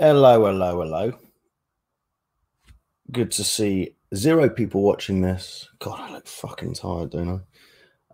[0.00, 1.12] Hello, hello, hello.
[3.10, 5.68] Good to see zero people watching this.
[5.80, 7.42] God, I look fucking tired, don't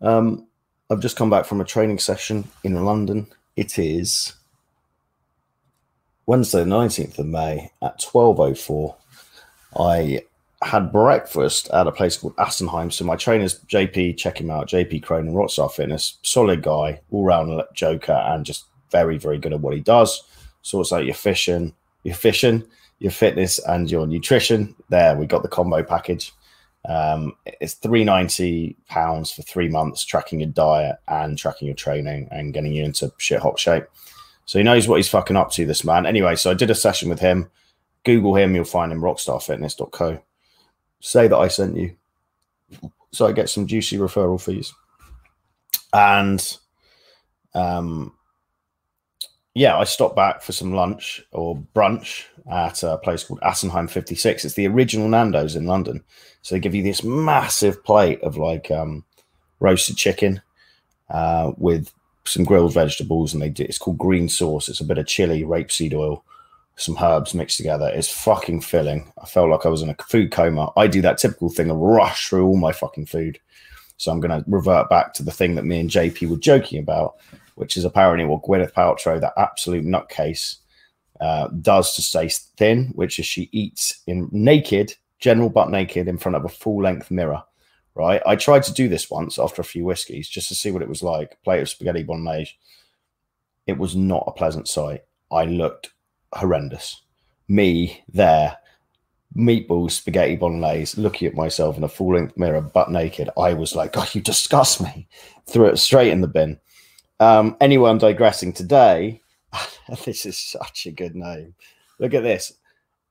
[0.00, 0.06] I?
[0.06, 0.46] Um,
[0.88, 3.26] I've just come back from a training session in London.
[3.54, 4.32] It is
[6.24, 8.96] Wednesday, the 19th of May at 12.04.
[9.78, 10.22] I
[10.62, 12.90] had breakfast at a place called Assenheim.
[12.94, 18.12] So my trainer's JP, check him out, JP Cronin, Rockstar Fitness, solid guy, all-round joker,
[18.12, 20.22] and just very, very good at what he does.
[20.64, 22.64] Sorts out your fishing, your fishing,
[22.98, 24.74] your fitness, and your nutrition.
[24.88, 26.32] There, we got the combo package.
[26.88, 32.28] Um, it's three ninety pounds for three months, tracking your diet and tracking your training
[32.30, 33.84] and getting you into shit hot shape.
[34.46, 36.06] So he knows what he's fucking up to, this man.
[36.06, 37.50] Anyway, so I did a session with him.
[38.04, 40.22] Google him, you'll find him rockstarfitness.co.
[41.00, 41.94] Say that I sent you.
[43.12, 44.72] So I get some juicy referral fees.
[45.92, 46.56] And
[47.54, 48.14] um
[49.54, 54.44] yeah, I stopped back for some lunch or brunch at a place called Assenheim 56.
[54.44, 56.02] It's the original Nando's in London.
[56.42, 59.04] So they give you this massive plate of like um,
[59.60, 60.42] roasted chicken
[61.08, 61.92] uh, with
[62.24, 64.68] some grilled vegetables, and they do, it's called green sauce.
[64.68, 66.24] It's a bit of chili, rapeseed oil,
[66.76, 67.90] some herbs mixed together.
[67.94, 69.12] It's fucking filling.
[69.22, 70.72] I felt like I was in a food coma.
[70.76, 73.38] I do that typical thing of rush through all my fucking food.
[73.98, 76.80] So I'm going to revert back to the thing that me and JP were joking
[76.80, 77.16] about,
[77.54, 80.56] which is apparently what Gwyneth Paltrow, that absolute nutcase,
[81.20, 86.18] uh, does to stay thin, which is she eats in naked, general butt naked, in
[86.18, 87.42] front of a full length mirror.
[87.96, 88.20] Right.
[88.26, 90.88] I tried to do this once after a few whiskeys just to see what it
[90.88, 91.38] was like.
[91.44, 92.50] Plate of spaghetti bolognese.
[93.68, 95.02] It was not a pleasant sight.
[95.30, 95.92] I looked
[96.32, 97.02] horrendous.
[97.46, 98.56] Me there,
[99.36, 103.30] meatballs, spaghetti bolognese, looking at myself in a full length mirror, butt naked.
[103.38, 105.08] I was like, God, you disgust me.
[105.46, 106.58] Threw it straight in the bin.
[107.20, 109.20] Um, anyway, I'm digressing today.
[110.04, 111.54] this is such a good name.
[111.98, 112.54] Look at this.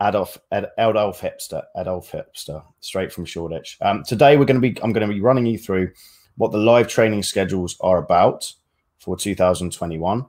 [0.01, 3.77] Adolf Ad, Adolf Hipster, Adolf Hipster, straight from Shoreditch.
[3.81, 5.91] Um, today we're going to be I'm going to be running you through
[6.35, 8.51] what the live training schedules are about
[8.99, 10.25] for 2021.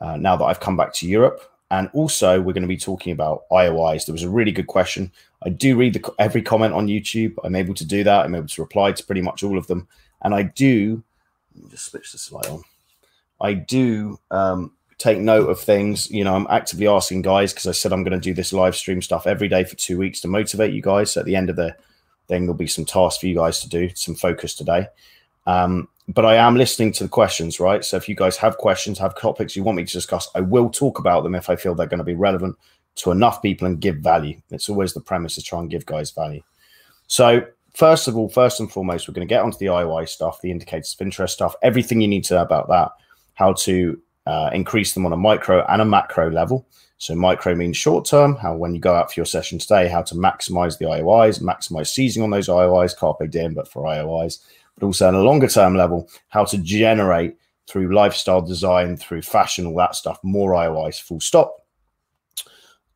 [0.00, 3.12] Uh, now that I've come back to Europe, and also we're going to be talking
[3.12, 4.06] about IOIs.
[4.06, 5.12] There was a really good question.
[5.42, 7.34] I do read the, every comment on YouTube.
[7.44, 8.24] I'm able to do that.
[8.24, 9.86] I'm able to reply to pretty much all of them,
[10.22, 11.02] and I do.
[11.54, 12.62] Let me just switch the slide on.
[13.40, 16.10] I do um, take note of things.
[16.10, 18.76] You know, I'm actively asking guys because I said I'm going to do this live
[18.76, 21.12] stream stuff every day for two weeks to motivate you guys.
[21.12, 21.74] So at the end of the
[22.28, 24.86] thing, there'll be some tasks for you guys to do, some focus today.
[25.46, 27.84] Um, but I am listening to the questions, right?
[27.84, 30.68] So if you guys have questions, have topics you want me to discuss, I will
[30.68, 32.56] talk about them if I feel they're going to be relevant
[32.96, 34.40] to enough people and give value.
[34.50, 36.42] It's always the premise to try and give guys value.
[37.06, 40.40] So first of all, first and foremost, we're going to get onto the IOI stuff,
[40.40, 42.90] the indicators of interest stuff, everything you need to know about that,
[43.40, 46.68] how to uh, increase them on a micro and a macro level.
[46.98, 50.02] So micro means short term, how when you go out for your session today, how
[50.02, 54.40] to maximize the IOIs, maximize seizing on those IOIs, carpe diem, but for IOIs,
[54.74, 59.64] but also on a longer term level, how to generate through lifestyle design, through fashion,
[59.66, 61.56] all that stuff, more IOIs, full stop.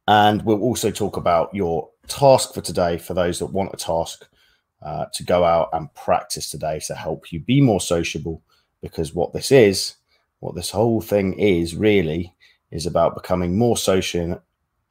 [0.06, 4.28] And we'll also talk about your task for today for those that want a task
[4.82, 8.42] uh, to go out and practice today to help you be more sociable.
[8.82, 9.94] Because what this is,
[10.44, 12.34] what this whole thing is really,
[12.70, 14.42] is about becoming more social,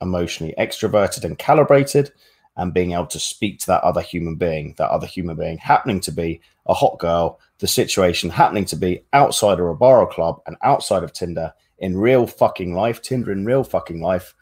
[0.02, 2.12] emotionally extroverted and calibrated
[2.58, 6.00] and being able to speak to that other human being, that other human being happening
[6.00, 10.08] to be a hot girl, the situation happening to be outside of a bar or
[10.08, 14.34] club and outside of Tinder in real fucking life, Tinder in real fucking life.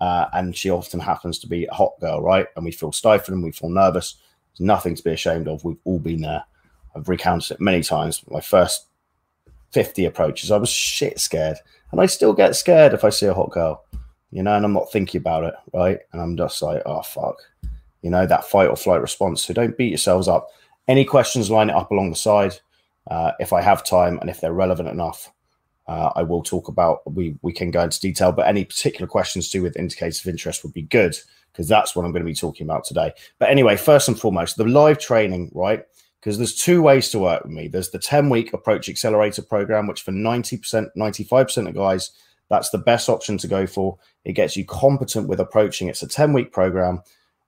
[0.00, 2.46] Uh, and she often happens to be a hot girl, right?
[2.56, 4.14] And we feel stifled and we feel nervous.
[4.52, 5.62] There's nothing to be ashamed of.
[5.62, 6.44] We've all been there.
[6.96, 8.22] I've recounted it many times.
[8.30, 8.86] My first
[9.74, 11.58] 50 approaches, I was shit scared.
[11.90, 13.84] And I still get scared if I see a hot girl,
[14.30, 15.98] you know, and I'm not thinking about it, right?
[16.12, 17.36] And I'm just like, oh, fuck,
[18.02, 19.44] you know, that fight or flight response.
[19.44, 20.48] So don't beat yourselves up.
[20.88, 22.54] Any questions, line it up along the side.
[23.10, 25.30] Uh, if I have time and if they're relevant enough,
[25.86, 27.00] uh, I will talk about.
[27.12, 30.28] We we can go into detail, but any particular questions to do with indicators of
[30.28, 31.14] interest would be good
[31.52, 33.12] because that's what I'm going to be talking about today.
[33.38, 35.84] But anyway, first and foremost, the live training, right?
[36.24, 37.68] Because there's two ways to work with me.
[37.68, 42.12] There's the 10 week approach accelerator program, which for 90%, 95% of guys,
[42.48, 43.98] that's the best option to go for.
[44.24, 45.88] It gets you competent with approaching.
[45.88, 47.02] It's a 10 week program.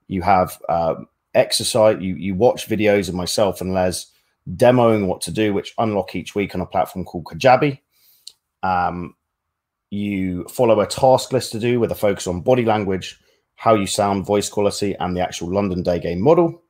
[0.09, 0.97] You have uh,
[1.35, 4.13] exercise, you, you watch videos of myself and Les
[4.55, 7.81] demoing what to do, which unlock each week on a platform called Kajabi.
[8.63, 9.15] Um,
[9.89, 13.19] you follow a task list to do with a focus on body language,
[13.55, 16.63] how you sound, voice quality, and the actual London day game model.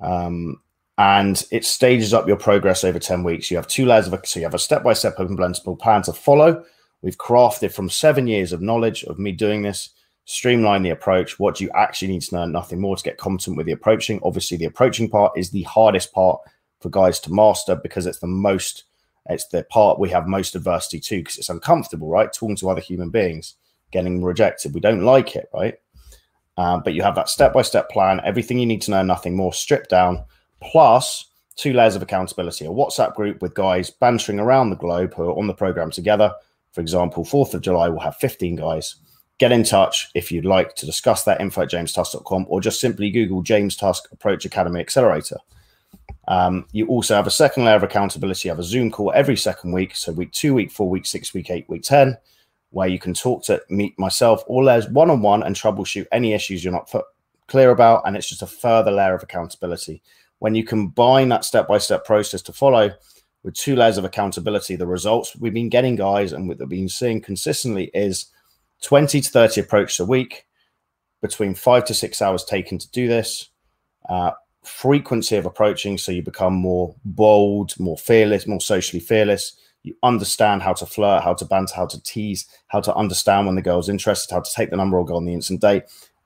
[0.00, 0.60] Um,
[0.98, 3.50] and it stages up your progress over 10 weeks.
[3.50, 5.78] You have two layers of a, so you have a step by step open blendable
[5.78, 6.64] plan to follow.
[7.00, 9.90] We've crafted from seven years of knowledge of me doing this
[10.24, 11.38] streamline the approach.
[11.38, 12.46] What do you actually need to know?
[12.46, 14.20] Nothing more to get competent with the approaching.
[14.22, 16.40] Obviously, the approaching part is the hardest part
[16.80, 18.84] for guys to master because it's the most,
[19.28, 22.32] it's the part we have most adversity to because it's uncomfortable, right?
[22.32, 23.54] Talking to other human beings,
[23.90, 24.74] getting rejected.
[24.74, 25.74] We don't like it, right?
[26.56, 29.34] Um, but you have that step by step plan, everything you need to know, nothing
[29.34, 30.24] more, stripped down,
[30.62, 31.26] plus
[31.56, 35.38] two layers of accountability a WhatsApp group with guys bantering around the globe who are
[35.38, 36.32] on the program together.
[36.72, 38.96] For example, 4th of July, we'll have 15 guys.
[39.38, 43.10] Get in touch if you'd like to discuss that info at jamestusk.com or just simply
[43.10, 45.38] Google James Tusk Approach Academy Accelerator.
[46.28, 48.48] Um, you also have a second layer of accountability.
[48.48, 49.96] You have a Zoom call every second week.
[49.96, 52.16] So week two, week four, week six, week eight, week 10
[52.72, 56.32] where you can talk to meet myself or Les one on one and troubleshoot any
[56.32, 56.90] issues you're not
[57.46, 58.02] clear about.
[58.06, 60.02] And it's just a further layer of accountability.
[60.42, 62.90] When you combine that step by step process to follow
[63.44, 66.88] with two layers of accountability, the results we've been getting, guys, and what we've been
[66.88, 68.26] seeing consistently is
[68.80, 70.46] 20 to 30 approaches a week,
[71.20, 73.50] between five to six hours taken to do this.
[74.08, 74.32] Uh,
[74.64, 80.62] frequency of approaching, so you become more bold, more fearless, more socially fearless you understand
[80.62, 83.88] how to flirt, how to banter, how to tease, how to understand when the girl's
[83.88, 85.84] interested, how to take the number or go on the instant date.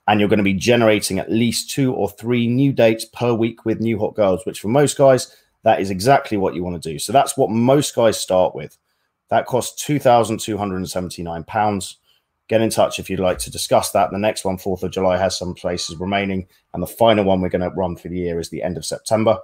[0.09, 3.65] And you're going to be generating at least two or three new dates per week
[3.65, 6.93] with new hot girls, which for most guys, that is exactly what you want to
[6.93, 6.99] do.
[6.99, 8.79] So that's what most guys start with.
[9.29, 11.97] That costs £2,279.
[12.49, 14.13] Get in touch if you'd like to discuss that.
[14.13, 16.47] The next one, 4th of July, has some places remaining.
[16.73, 18.85] And the final one we're going to run for the year is the end of
[18.85, 19.41] September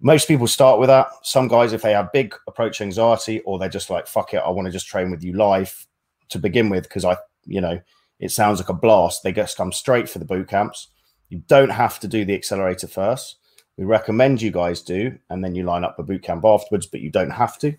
[0.00, 1.08] most people start with that.
[1.22, 4.50] Some guys, if they have big approach anxiety or they're just like, fuck it, I
[4.50, 5.86] want to just train with you live
[6.28, 7.16] to begin with, because I,
[7.46, 7.80] you know,
[8.18, 9.22] it sounds like a blast.
[9.22, 10.88] They just come straight for the boot camps.
[11.28, 13.36] You don't have to do the accelerator first.
[13.76, 17.00] We recommend you guys do, and then you line up a boot camp afterwards, but
[17.00, 17.74] you don't have to.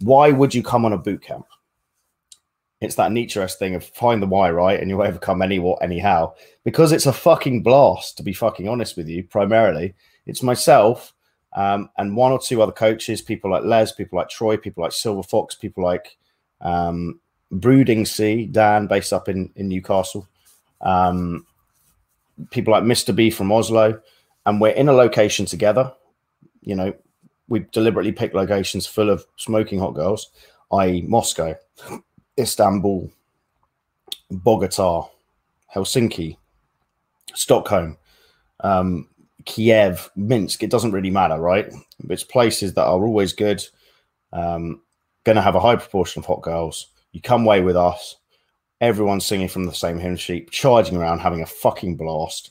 [0.00, 1.46] Why would you come on a boot camp?
[2.80, 4.80] It's that Nietzsche thing of find the why, right?
[4.80, 6.34] And you'll overcome any what, anyhow.
[6.64, 9.94] Because it's a fucking blast, to be fucking honest with you, primarily.
[10.26, 11.14] It's myself
[11.54, 14.92] um, and one or two other coaches, people like Les, people like Troy, people like
[14.92, 16.16] Silver Fox, people like
[16.60, 17.20] um,
[17.54, 20.28] Brooding Sea, Dan, based up in, in Newcastle,
[20.80, 21.46] um,
[22.50, 23.14] people like Mr.
[23.14, 24.00] B from Oslo,
[24.46, 25.92] and we're in a location together.
[26.60, 26.94] You know,
[27.48, 30.30] we deliberately pick locations full of smoking hot girls,
[30.72, 31.54] i.e., Moscow,
[32.38, 33.10] Istanbul,
[34.30, 35.08] Bogota,
[35.74, 36.36] Helsinki,
[37.34, 37.96] Stockholm,
[38.60, 39.08] um,
[39.44, 41.72] Kiev, Minsk, it doesn't really matter, right?
[42.08, 43.64] It's places that are always good,
[44.32, 44.80] um,
[45.24, 46.88] going to have a high proportion of hot girls.
[47.14, 48.16] You come away with us,
[48.80, 52.50] everyone's singing from the same hymn sheet, charging around, having a fucking blast.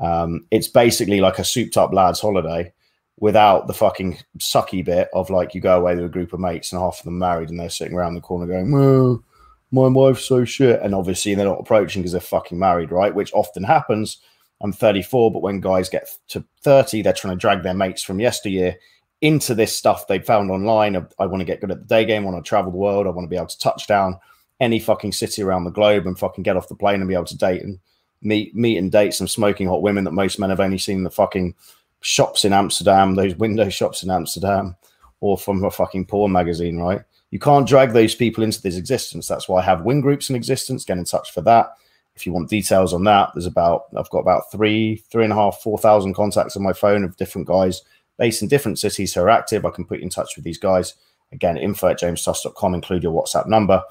[0.00, 2.72] Um, it's basically like a souped up lads holiday
[3.18, 6.72] without the fucking sucky bit of like you go away with a group of mates
[6.72, 9.22] and half of them married and they're sitting around the corner going, well,
[9.70, 10.80] my wife's so shit.
[10.82, 13.14] And obviously they're not approaching because they're fucking married, right?
[13.14, 14.18] Which often happens
[14.60, 18.20] I'm 34, but when guys get to 30, they're trying to drag their mates from
[18.20, 18.76] yesteryear
[19.20, 20.96] into this stuff they found online.
[21.18, 23.06] I want to get good at the day game, I want to travel the world,
[23.06, 24.18] I want to be able to touch down
[24.60, 27.24] any fucking city around the globe and fucking get off the plane and be able
[27.24, 27.78] to date and
[28.22, 31.04] meet meet and date some smoking hot women that most men have only seen in
[31.04, 31.54] the fucking
[32.02, 34.76] shops in Amsterdam, those window shops in Amsterdam,
[35.20, 37.02] or from a fucking porn magazine, right?
[37.30, 39.28] You can't drag those people into this existence.
[39.28, 40.84] That's why I have wing groups in existence.
[40.84, 41.74] Get in touch for that
[42.20, 45.36] if you want details on that, there's about I've got about three, three and a
[45.36, 47.82] half, four thousand contacts on my phone of different guys
[48.20, 49.64] based in different cities who are active.
[49.64, 50.94] I can put you in touch with these guys.
[51.32, 53.82] Again, info at jamestusk.com, include your WhatsApp number.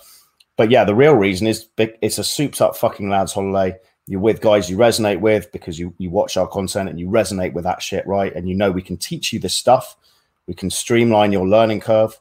[0.55, 3.75] But yeah, the real reason is it's a souped up fucking lads holiday.
[4.05, 7.53] You're with guys you resonate with because you, you watch our content and you resonate
[7.53, 8.31] with that shit, right?
[8.35, 9.97] And you know we can teach you this stuff.
[10.45, 12.19] We can streamline your learning curve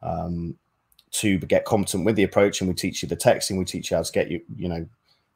[0.00, 0.56] um,
[1.12, 3.58] to get competent with the approach, and we teach you the texting.
[3.58, 4.86] We teach you how to get you, you know,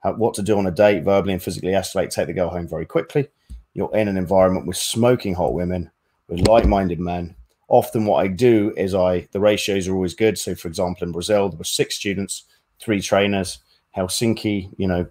[0.00, 2.68] how, what to do on a date, verbally and physically escalate, take the girl home
[2.68, 3.28] very quickly.
[3.74, 5.90] You're in an environment with smoking hot women,
[6.32, 7.34] with like-minded men.
[7.68, 10.38] Often, what I do is I the ratios are always good.
[10.38, 12.44] So, for example, in Brazil, there were six students,
[12.80, 13.58] three trainers.
[13.96, 15.06] Helsinki, you know,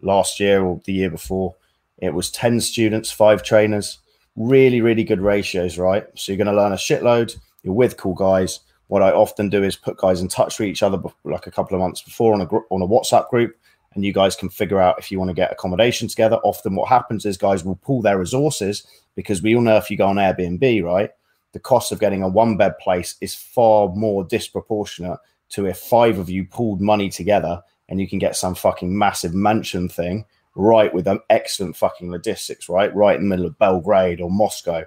[0.00, 1.56] last year or the year before,
[1.98, 3.98] it was ten students, five trainers.
[4.36, 6.06] Really, really good ratios, right?
[6.16, 7.36] So you're going to learn a shitload.
[7.62, 8.60] You're with cool guys.
[8.88, 11.74] What I often do is put guys in touch with each other, like a couple
[11.76, 13.56] of months before on a on a WhatsApp group
[13.94, 16.36] and you guys can figure out if you want to get accommodation together.
[16.44, 19.96] Often, what happens is guys will pull their resources because we all know if you
[19.96, 21.10] go on Airbnb, right,
[21.52, 25.18] the cost of getting a one bed place is far more disproportionate
[25.50, 29.34] to if five of you pulled money together and you can get some fucking massive
[29.34, 30.24] mansion thing
[30.56, 34.84] right with an excellent fucking logistics, right, right in the middle of Belgrade or Moscow.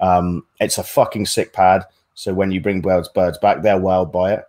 [0.00, 1.84] Um, it's a fucking sick pad.
[2.12, 4.44] So when you bring birds birds back, they're wild by it.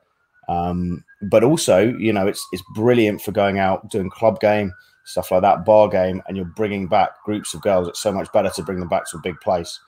[0.50, 4.74] Um, but also, you know, it's it's brilliant for going out doing club game
[5.06, 7.88] stuff like that, bar game, and you're bringing back groups of girls.
[7.88, 9.80] It's so much better to bring them back to a big place.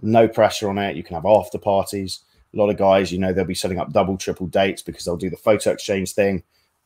[0.00, 0.96] No pressure on it.
[0.96, 2.20] You can have after parties.
[2.54, 5.16] A lot of guys, you know, they'll be setting up double, triple dates because they'll
[5.16, 6.42] do the photo exchange thing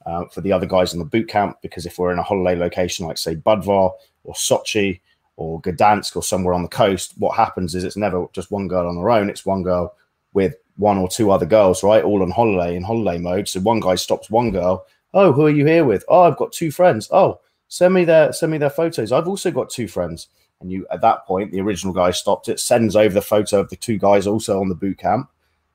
[0.06, 1.58] uh, for the other guys in the boot camp.
[1.62, 3.92] Because if we're in a holiday location like, say, Budva
[4.24, 5.00] or Sochi
[5.36, 8.88] or Gdansk or somewhere on the coast, what happens is it's never just one girl
[8.88, 9.28] on her own.
[9.28, 9.94] It's one girl
[10.32, 12.02] with one or two other girls, right?
[12.02, 13.48] All on holiday in holiday mode.
[13.48, 14.86] So one guy stops one girl.
[15.12, 16.04] Oh, who are you here with?
[16.08, 17.08] Oh, I've got two friends.
[17.12, 19.12] Oh, send me their send me their photos.
[19.12, 20.28] I've also got two friends.
[20.60, 23.70] And you at that point, the original guy stopped it, sends over the photo of
[23.70, 25.30] the two guys also on the boot camp,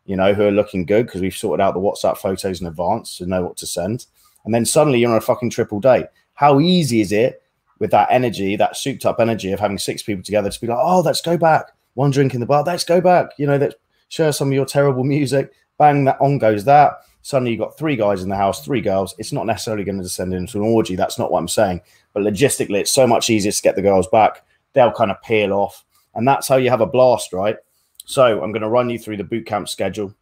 [0.05, 3.17] you know, who are looking good because we've sorted out the WhatsApp photos in advance
[3.17, 4.05] to know what to send.
[4.43, 6.07] And then suddenly you're on a fucking triple date.
[6.33, 7.41] How easy is it
[7.79, 10.77] with that energy, that souped up energy of having six people together to be like,
[10.79, 11.71] oh, let's go back.
[11.95, 13.29] One drink in the bar, let's go back.
[13.38, 13.75] You know, let's
[14.09, 15.51] share some of your terrible music.
[15.77, 17.01] Bang, that on goes that.
[17.21, 19.15] Suddenly you've got three guys in the house, three girls.
[19.17, 20.95] It's not necessarily going to descend into an orgy.
[20.95, 21.81] That's not what I'm saying.
[22.13, 24.45] But logistically, it's so much easier to get the girls back.
[24.74, 25.83] They'll kind of peel off.
[26.13, 27.57] And that's how you have a blast, right?
[28.05, 30.13] So I'm going to run you through the boot camp schedule.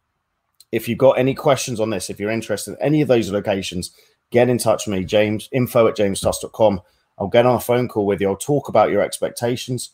[0.72, 3.92] If you've got any questions on this, if you're interested in any of those locations,
[4.30, 6.80] get in touch with me, James, info at jamestusk.com.
[7.18, 8.28] I'll get on a phone call with you.
[8.28, 9.90] I'll talk about your expectations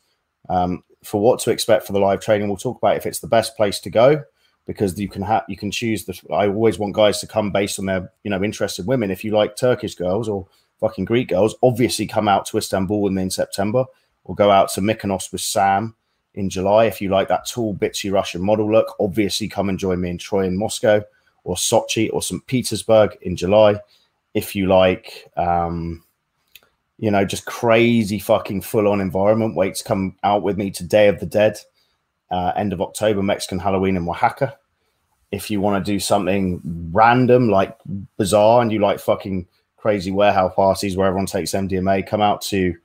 [0.49, 2.49] um, for what to expect for the live training.
[2.49, 4.23] We'll talk about if it's the best place to go
[4.67, 6.19] because you can have you can choose the.
[6.33, 9.11] I always want guys to come based on their you know interested women.
[9.11, 10.47] If you like Turkish girls or
[10.79, 13.85] fucking Greek girls, obviously come out to Istanbul with me in September,
[14.25, 15.95] or go out to Mykonos with Sam
[16.35, 16.85] in July.
[16.85, 20.19] If you like that tall, bitchy Russian model look, obviously come and join me in
[20.19, 21.03] Troy in Moscow,
[21.45, 22.47] or Sochi, or St.
[22.47, 23.77] Petersburg in July.
[24.35, 26.05] If you like, um,
[27.01, 30.85] you know, just crazy fucking full on environment, wait to come out with me to
[30.85, 31.59] Day of the Dead,
[32.31, 34.59] uh, end of October, Mexican Halloween in Oaxaca.
[35.33, 36.61] If you want to do something
[36.93, 37.75] random, like
[38.19, 39.47] bizarre, and you like fucking
[39.79, 42.77] crazy warehouse parties where everyone takes MDMA, come out to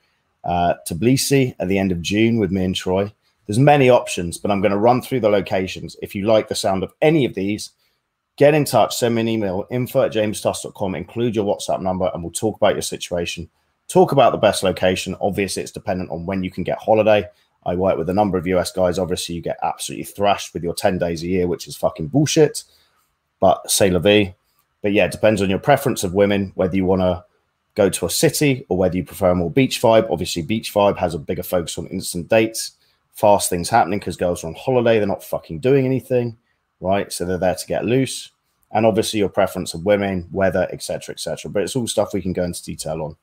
[0.46, 3.12] uh, Tbilisi at the end of June with me and Troy.
[3.48, 5.98] There's many options, but I'm going to run through the locations.
[6.02, 7.72] If you like the sound of any of these,
[8.38, 12.24] get in touch, send me an email, info at jamestusk.com, include your WhatsApp number, and
[12.24, 13.50] we'll talk about your situation.
[13.88, 15.16] Talk about the best location.
[15.22, 17.28] Obviously, it's dependent on when you can get holiday.
[17.66, 19.00] I work with a number of US guys.
[19.00, 22.64] Obviously, you get absolutely thrashed with your 10 days a year, which is fucking bullshit.
[23.40, 24.36] But say la vie.
[24.82, 27.24] But yeah, it depends on your preference of women, whether you want to
[27.76, 30.10] go to a city or whether you prefer more beach vibe.
[30.12, 32.72] Obviously, beach vibe has a bigger focus on instant dates,
[33.14, 34.98] fast things happening because girls are on holiday.
[34.98, 36.38] They're not fucking doing anything,
[36.80, 37.12] right?
[37.12, 38.32] So they're there to get loose.
[38.72, 41.52] And obviously, your preference of women, weather, etc., etc.
[41.52, 43.16] But it's all stuff we can go into detail on.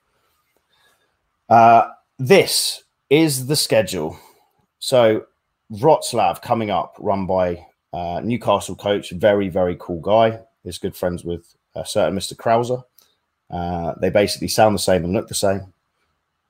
[1.49, 4.18] Uh, this is the schedule.
[4.78, 5.26] So
[5.72, 10.40] Wroclaw coming up, run by uh, Newcastle coach, very very cool guy.
[10.64, 12.34] He's good friends with a certain Mr.
[12.34, 12.84] Krauser.
[13.50, 15.72] Uh, they basically sound the same and look the same.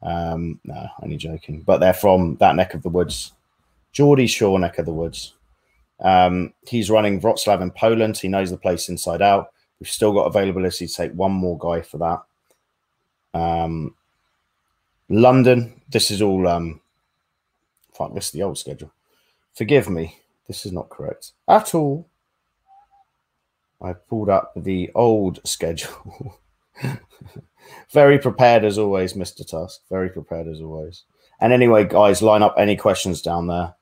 [0.02, 1.62] Um, no, only joking.
[1.62, 3.32] But they're from that neck of the woods,
[3.92, 5.34] Geordie Shore neck of the woods.
[6.00, 8.18] Um, he's running Wroclaw in Poland.
[8.18, 9.52] He knows the place inside out.
[9.80, 13.38] We've still got availability to take one more guy for that.
[13.38, 13.94] Um,
[15.12, 15.80] London.
[15.90, 16.48] This is all.
[16.48, 16.80] Um,
[17.92, 18.92] fuck, this is the old schedule.
[19.54, 20.18] Forgive me.
[20.48, 22.08] This is not correct at all.
[23.80, 26.38] I pulled up the old schedule.
[27.90, 29.46] Very prepared as always, Mr.
[29.46, 29.82] Tusk.
[29.90, 31.04] Very prepared as always.
[31.40, 33.74] And anyway, guys, line up any questions down there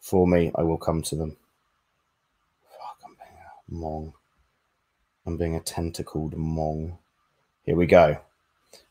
[0.00, 0.50] for me.
[0.54, 1.36] I will come to them.
[2.70, 4.12] Fuck, I'm being a mong.
[5.24, 6.98] I'm being a tentacled mong.
[7.64, 8.18] Here we go.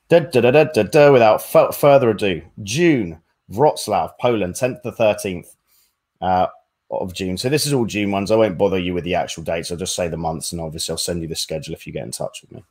[0.09, 3.21] Da, da, da, da, da, da, without f- further ado, June,
[3.51, 5.55] Wroclaw, Poland, 10th to 13th
[6.21, 6.47] uh,
[6.89, 7.37] of June.
[7.37, 8.31] So this is all June ones.
[8.31, 9.69] I won't bother you with the actual dates.
[9.69, 12.05] I'll just say the months, and obviously I'll send you the schedule if you get
[12.05, 12.63] in touch with me.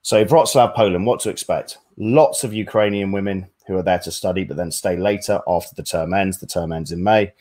[0.00, 1.78] So Wroclaw, Poland, what to expect?
[1.98, 5.82] Lots of Ukrainian women who are there to study, but then stay later after the
[5.82, 6.38] term ends.
[6.38, 7.32] The term ends in May.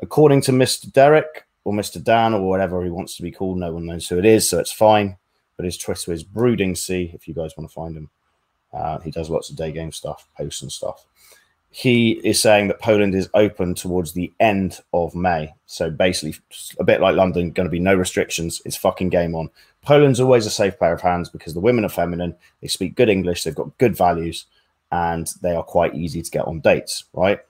[0.00, 0.90] According to Mr.
[0.90, 2.02] Derek or Mr.
[2.02, 4.58] Dan or whatever he wants to be called, no one knows who it is, so
[4.58, 5.16] it's fine.
[5.56, 8.10] But his Twitter is Brooding C if you guys want to find him.
[8.74, 11.06] Uh, he does lots of day game stuff, posts and stuff.
[11.70, 15.54] He is saying that Poland is open towards the end of May.
[15.66, 16.38] So basically,
[16.78, 18.62] a bit like London, going to be no restrictions.
[18.64, 19.50] It's fucking game on.
[19.82, 22.36] Poland's always a safe pair of hands because the women are feminine.
[22.60, 23.42] They speak good English.
[23.42, 24.46] They've got good values,
[24.92, 27.40] and they are quite easy to get on dates, right?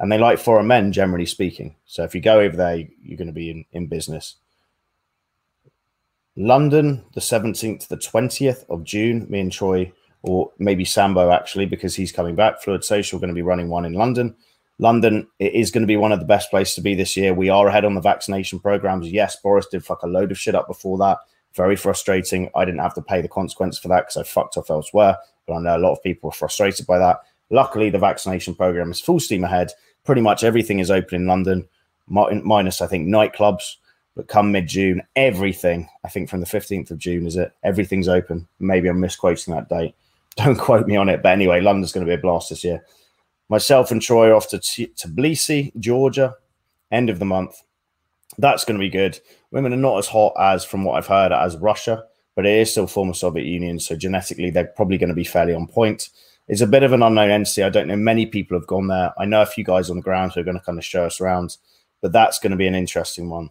[0.00, 1.76] And they like foreign men, generally speaking.
[1.84, 4.36] So if you go over there, you're going to be in, in business.
[6.36, 11.66] London, the 17th to the 20th of June, me and Troy or maybe Sambo actually,
[11.66, 12.60] because he's coming back.
[12.62, 14.36] Fluid Social going to be running one in London.
[14.78, 17.34] London it is going to be one of the best places to be this year.
[17.34, 19.10] We are ahead on the vaccination programs.
[19.10, 21.18] Yes, Boris did fuck a load of shit up before that.
[21.54, 22.50] Very frustrating.
[22.54, 25.16] I didn't have to pay the consequence for that because I fucked off elsewhere.
[25.46, 27.20] But I know a lot of people are frustrated by that.
[27.50, 29.72] Luckily, the vaccination program is full steam ahead.
[30.04, 31.66] Pretty much everything is open in London,
[32.06, 33.76] minus, I think, nightclubs.
[34.14, 37.52] But come mid June, everything, I think from the 15th of June, is it?
[37.62, 38.48] Everything's open.
[38.58, 39.94] Maybe I'm misquoting that date.
[40.44, 41.22] Don't quote me on it.
[41.22, 42.84] But anyway, London's going to be a blast this year.
[43.48, 46.34] Myself and Troy are off to T- Tbilisi, Georgia,
[46.92, 47.62] end of the month.
[48.36, 49.18] That's going to be good.
[49.50, 52.04] Women are not as hot as, from what I've heard, as Russia,
[52.36, 53.80] but it is still former Soviet Union.
[53.80, 56.10] So genetically, they're probably going to be fairly on point.
[56.46, 57.62] It's a bit of an unknown entity.
[57.62, 59.12] I don't know many people have gone there.
[59.18, 61.04] I know a few guys on the ground who are going to kind of show
[61.04, 61.56] us around,
[62.00, 63.50] but that's going to be an interesting one.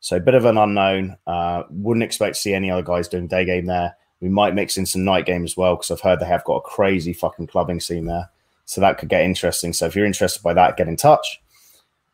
[0.00, 1.16] So a bit of an unknown.
[1.26, 3.96] Uh, wouldn't expect to see any other guys doing day game there.
[4.20, 6.56] We might mix in some night game as well because I've heard they have got
[6.56, 8.28] a crazy fucking clubbing scene there.
[8.66, 9.72] So that could get interesting.
[9.72, 11.40] So if you're interested by that, get in touch.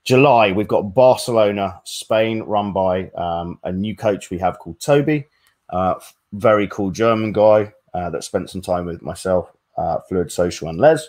[0.04, 5.26] July, we've got Barcelona, Spain, run by um, a new coach we have called Toby.
[5.68, 5.96] Uh,
[6.32, 10.78] very cool German guy uh, that spent some time with myself, uh, Fluid Social, and
[10.78, 11.08] Les.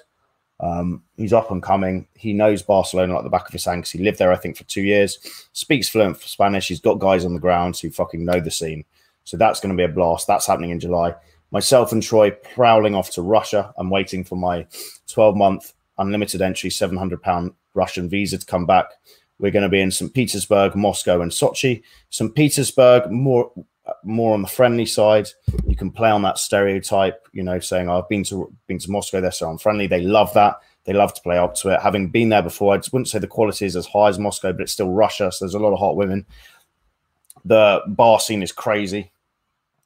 [0.60, 2.08] Um, he's up and coming.
[2.16, 4.58] He knows Barcelona like the back of his hand because he lived there, I think,
[4.58, 5.20] for two years.
[5.54, 6.68] Speaks fluent Spanish.
[6.68, 8.84] He's got guys on the ground who fucking know the scene.
[9.28, 10.28] So that's going to be a blast.
[10.28, 11.16] That's happening in July
[11.52, 13.74] myself and Troy prowling off to Russia.
[13.78, 14.66] I'm waiting for my
[15.08, 18.88] 12 month unlimited entry, 700 pound Russian visa to come back.
[19.40, 20.14] We're going to be in St.
[20.14, 21.84] Petersburg, Moscow, and Sochi.
[22.10, 22.34] St.
[22.34, 23.52] Petersburg, more
[24.04, 25.30] more on the friendly side.
[25.66, 28.92] You can play on that stereotype, you know, saying oh, I've been to been to
[28.92, 29.88] Moscow, there, so I'm friendly.
[29.88, 30.60] They love that.
[30.84, 31.82] They love to play up to it.
[31.82, 34.62] Having been there before, I wouldn't say the quality is as high as Moscow, but
[34.62, 35.32] it's still Russia.
[35.32, 36.26] So there's a lot of hot women.
[37.46, 39.12] The bar scene is crazy.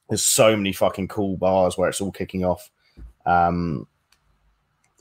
[0.08, 2.70] There's so many fucking cool bars where it's all kicking off.
[3.24, 3.86] Um,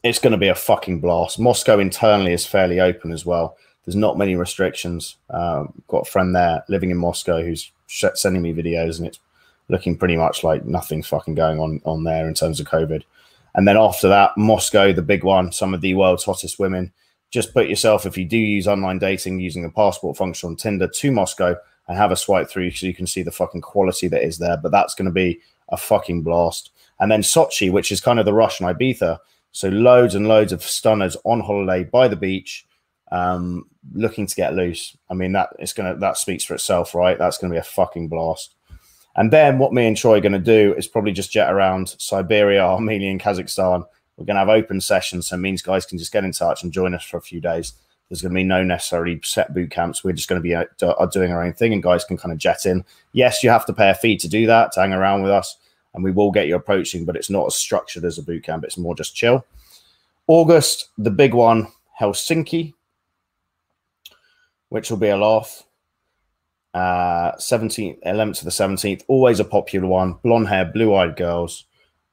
[0.03, 1.39] it's going to be a fucking blast.
[1.39, 3.57] Moscow internally is fairly open as well.
[3.85, 5.17] There's not many restrictions.
[5.29, 9.19] Um, got a friend there living in Moscow who's sending me videos, and it's
[9.67, 13.03] looking pretty much like nothing's fucking going on on there in terms of COVID.
[13.55, 16.93] And then after that, Moscow, the big one, some of the world's hottest women.
[17.31, 20.87] Just put yourself, if you do use online dating using the passport function on Tinder,
[20.87, 21.55] to Moscow
[21.91, 24.55] and have a swipe through so you can see the fucking quality that is there.
[24.55, 26.71] But that's going to be a fucking blast.
[27.01, 29.19] And then Sochi, which is kind of the Russian Ibiza.
[29.51, 32.65] So loads and loads of stunners on holiday by the beach,
[33.11, 34.95] um, looking to get loose.
[35.09, 37.19] I mean, that is gonna that speaks for itself, right?
[37.19, 38.55] That's gonna be a fucking blast.
[39.17, 42.63] And then what me and Troy are gonna do is probably just jet around Siberia,
[42.63, 43.83] Armenia, and Kazakhstan.
[44.15, 46.95] We're gonna have open sessions, so means guys can just get in touch and join
[46.95, 47.73] us for a few days.
[48.11, 50.03] There's going to be no necessarily set boot camps.
[50.03, 52.37] We're just going to be uh, doing our own thing, and guys can kind of
[52.37, 52.83] jet in.
[53.13, 55.55] Yes, you have to pay a fee to do that to hang around with us,
[55.93, 58.65] and we will get you approaching, but it's not as structured as a boot camp.
[58.65, 59.45] It's more just chill.
[60.27, 61.69] August, the big one,
[62.01, 62.73] Helsinki,
[64.67, 65.63] which will be a laugh.
[66.73, 70.15] Uh, 17th, 11th to the 17th, always a popular one.
[70.21, 71.63] Blonde hair, blue eyed girls.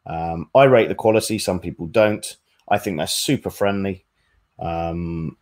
[0.07, 1.41] Um, I rate the quality.
[1.41, 2.37] Some people don't.
[2.69, 4.05] I think they're super friendly.
[4.61, 5.37] Um,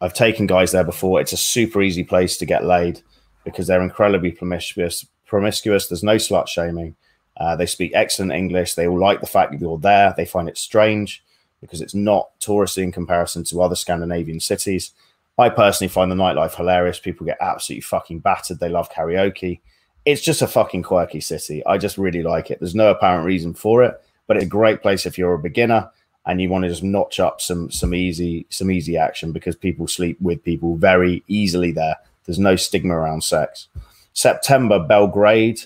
[0.00, 1.20] I've taken guys there before.
[1.20, 3.02] It's a super easy place to get laid
[3.44, 5.06] because they're incredibly promiscuous.
[5.26, 5.88] Promiscuous.
[5.88, 6.94] There's no slut shaming.
[7.36, 8.74] Uh, they speak excellent English.
[8.74, 10.14] They all like the fact that you're there.
[10.16, 11.24] They find it strange
[11.60, 14.92] because it's not touristy in comparison to other Scandinavian cities.
[15.36, 16.98] I personally find the nightlife hilarious.
[16.98, 18.58] People get absolutely fucking battered.
[18.58, 19.60] They love karaoke.
[20.04, 21.64] It's just a fucking quirky city.
[21.66, 22.58] I just really like it.
[22.60, 25.90] There's no apparent reason for it, but it's a great place if you're a beginner
[26.28, 29.88] and you want to just notch up some some easy some easy action because people
[29.88, 31.96] sleep with people very easily there.
[32.26, 33.68] There's no stigma around sex.
[34.12, 35.60] September, Belgrade,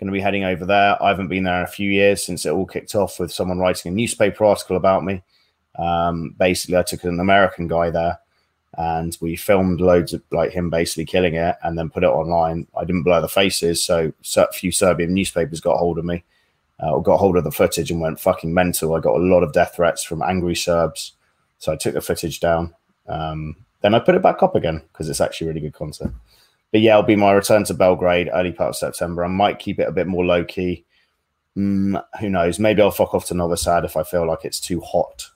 [0.00, 1.00] going to be heading over there.
[1.00, 3.60] I haven't been there in a few years since it all kicked off with someone
[3.60, 5.22] writing a newspaper article about me.
[5.78, 8.18] Um, basically, I took an American guy there
[8.76, 12.66] and we filmed loads of like him basically killing it and then put it online.
[12.76, 16.24] I didn't blur the faces, so a few Serbian newspapers got hold of me
[16.80, 18.94] uh, got hold of the footage and went fucking mental.
[18.94, 21.12] I got a lot of death threats from angry Serbs,
[21.58, 22.74] so I took the footage down.
[23.06, 26.12] Um, then I put it back up again because it's actually really good content.
[26.70, 29.24] But yeah, it'll be my return to Belgrade early part of September.
[29.24, 30.84] I might keep it a bit more low key.
[31.56, 32.58] Mm, who knows?
[32.58, 35.30] Maybe I'll fuck off to Novi Sad if I feel like it's too hot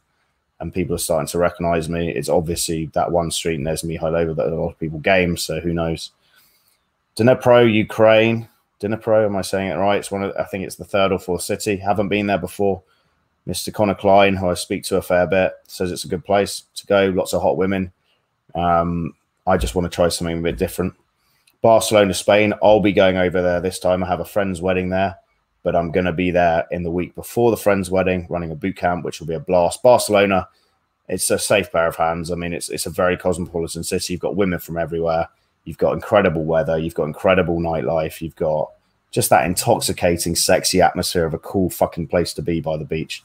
[0.62, 2.10] and people are starting to recognize me.
[2.10, 5.58] It's obviously that one street in Knez Mihailova that a lot of people game, so
[5.58, 6.12] who knows?
[7.16, 8.48] Dnipro, Ukraine.
[8.82, 9.24] Dnipro.
[9.24, 9.98] Am I saying it right?
[9.98, 11.76] It's one of I think it's the third or fourth city.
[11.76, 12.82] Haven't been there before.
[13.46, 13.72] Mr.
[13.72, 16.86] Connor Klein, who I speak to a fair bit, says it's a good place to
[16.86, 17.06] go.
[17.06, 17.92] Lots of hot women.
[18.54, 19.14] Um,
[19.46, 20.94] I just want to try something a bit different.
[21.60, 22.54] Barcelona, Spain.
[22.62, 24.02] I'll be going over there this time.
[24.02, 25.16] I have a friend's wedding there,
[25.62, 28.56] but I'm going to be there in the week before the friend's wedding, running a
[28.56, 29.82] boot camp, which will be a blast.
[29.82, 30.48] Barcelona,
[31.08, 32.30] it's a safe pair of hands.
[32.30, 34.12] I mean, it's it's a very cosmopolitan city.
[34.12, 35.28] You've got women from everywhere.
[35.64, 36.78] You've got incredible weather.
[36.78, 38.20] You've got incredible nightlife.
[38.20, 38.70] You've got
[39.10, 43.22] just that intoxicating, sexy atmosphere of a cool fucking place to be by the beach.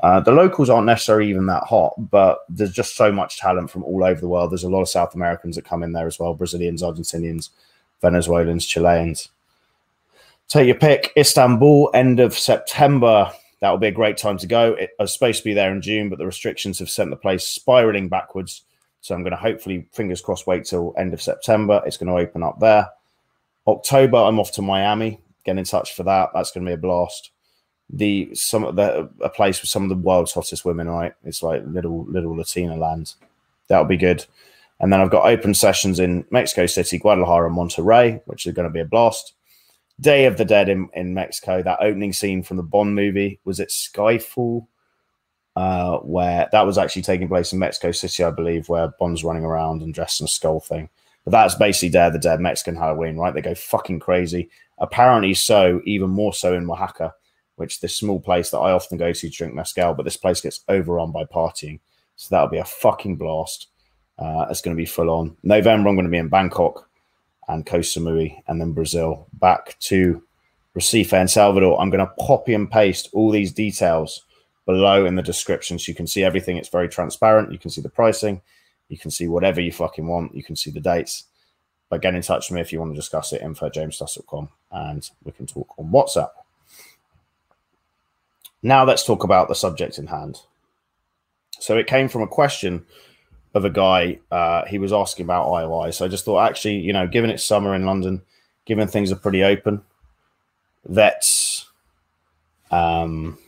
[0.00, 3.84] Uh, the locals aren't necessarily even that hot, but there's just so much talent from
[3.84, 4.50] all over the world.
[4.50, 7.50] There's a lot of South Americans that come in there as well Brazilians, Argentinians,
[8.00, 9.28] Venezuelans, Chileans.
[10.48, 11.12] Take your pick.
[11.16, 13.32] Istanbul, end of September.
[13.60, 14.74] That will be a great time to go.
[14.74, 17.16] It, I was supposed to be there in June, but the restrictions have sent the
[17.16, 18.62] place spiraling backwards.
[19.04, 21.82] So I'm going to hopefully, fingers crossed, wait till end of September.
[21.84, 22.88] It's going to open up there.
[23.66, 25.20] October, I'm off to Miami.
[25.44, 26.30] Get in touch for that.
[26.32, 27.30] That's going to be a blast.
[27.90, 30.88] The some of the a place with some of the world's hottest women.
[30.88, 33.12] Right, it's like little little Latina land.
[33.68, 34.24] That'll be good.
[34.80, 38.66] And then I've got open sessions in Mexico City, Guadalajara, and Monterrey, which is going
[38.66, 39.34] to be a blast.
[40.00, 43.60] Day of the Dead in, in Mexico, that opening scene from the Bond movie, was
[43.60, 44.66] it Skyfall?
[45.56, 49.44] Uh, where that was actually taking place in Mexico City, I believe, where Bond's running
[49.44, 50.88] around and dressed in a skull thing.
[51.24, 53.32] But that's basically of the Dead Mexican Halloween, right?
[53.32, 54.50] They go fucking crazy.
[54.78, 57.14] Apparently, so even more so in Oaxaca,
[57.56, 60.60] which this small place that I often go to drink mezcal, but this place gets
[60.68, 61.78] overrun by partying.
[62.16, 63.68] So that'll be a fucking blast.
[64.18, 65.36] Uh, it's going to be full on.
[65.42, 66.88] November, I'm going to be in Bangkok
[67.48, 69.26] and Koh Samui, and then Brazil.
[69.34, 70.22] Back to
[70.74, 71.80] Recife and Salvador.
[71.80, 74.24] I'm going to copy and paste all these details
[74.66, 76.56] below in the description so you can see everything.
[76.56, 77.52] It's very transparent.
[77.52, 78.40] You can see the pricing.
[78.88, 80.34] You can see whatever you fucking want.
[80.34, 81.24] You can see the dates.
[81.88, 85.08] But get in touch with me if you want to discuss it, info jamestusk.com, and
[85.22, 86.30] we can talk on WhatsApp.
[88.62, 90.40] Now let's talk about the subject in hand.
[91.58, 92.86] So it came from a question
[93.52, 94.18] of a guy.
[94.30, 95.92] Uh, he was asking about IOI.
[95.92, 98.22] So I just thought, actually, you know, given it's summer in London,
[98.64, 99.82] given things are pretty open,
[100.86, 101.66] let's
[102.70, 103.38] um,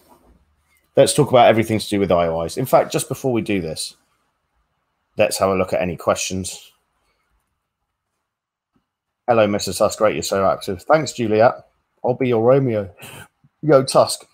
[0.96, 2.56] let's talk about everything to do with IOIs.
[2.56, 3.94] In fact, just before we do this,
[5.16, 6.72] let's have a look at any questions.
[9.28, 9.78] Hello, Mrs.
[9.78, 9.98] Tusk.
[9.98, 10.82] Great, you're so active.
[10.82, 11.54] Thanks, Juliet.
[12.04, 12.94] I'll be your Romeo.
[13.62, 14.26] Yo, Tusk.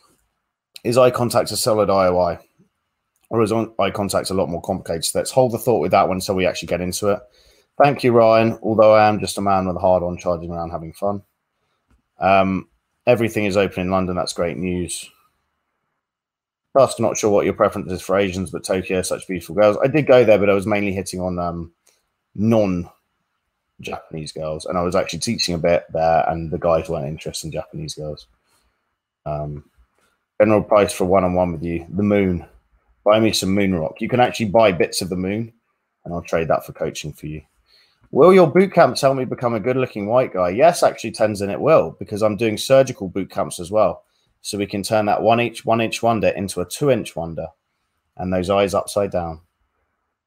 [0.85, 2.39] Is eye contact a solid IOI?
[3.33, 5.07] or is eye contact a lot more complicated?
[5.07, 7.21] So let's hold the thought with that one so we actually get into it.
[7.83, 8.59] Thank you, Ryan.
[8.63, 11.23] Although I am just a man with a hard on, charging around, having fun.
[12.21, 12.69] Um,
[13.07, 14.17] everything is open in London.
[14.17, 15.11] That's great news.
[16.79, 19.77] Just not sure what your preference is for Asians, but Tokyo, such beautiful girls.
[19.83, 21.73] I did go there, but I was mainly hitting on um,
[22.35, 22.89] non
[23.81, 27.49] Japanese girls, and I was actually teaching a bit there, and the guys weren't interested
[27.49, 28.27] in Japanese girls.
[29.27, 29.65] Um,
[30.41, 32.47] general price for one on one with you, the moon
[33.05, 34.01] buy me some moon rock.
[34.01, 35.53] You can actually buy bits of the moon,
[36.05, 37.43] and I'll trade that for coaching for you.
[38.11, 40.51] Will your boot camps help me become a good looking white guy?
[40.51, 44.05] Yes, actually, Tenzin, it will because I'm doing surgical boot camps as well.
[44.43, 47.49] So we can turn that one inch, one inch wonder into a two inch wonder
[48.17, 49.41] and those eyes upside down.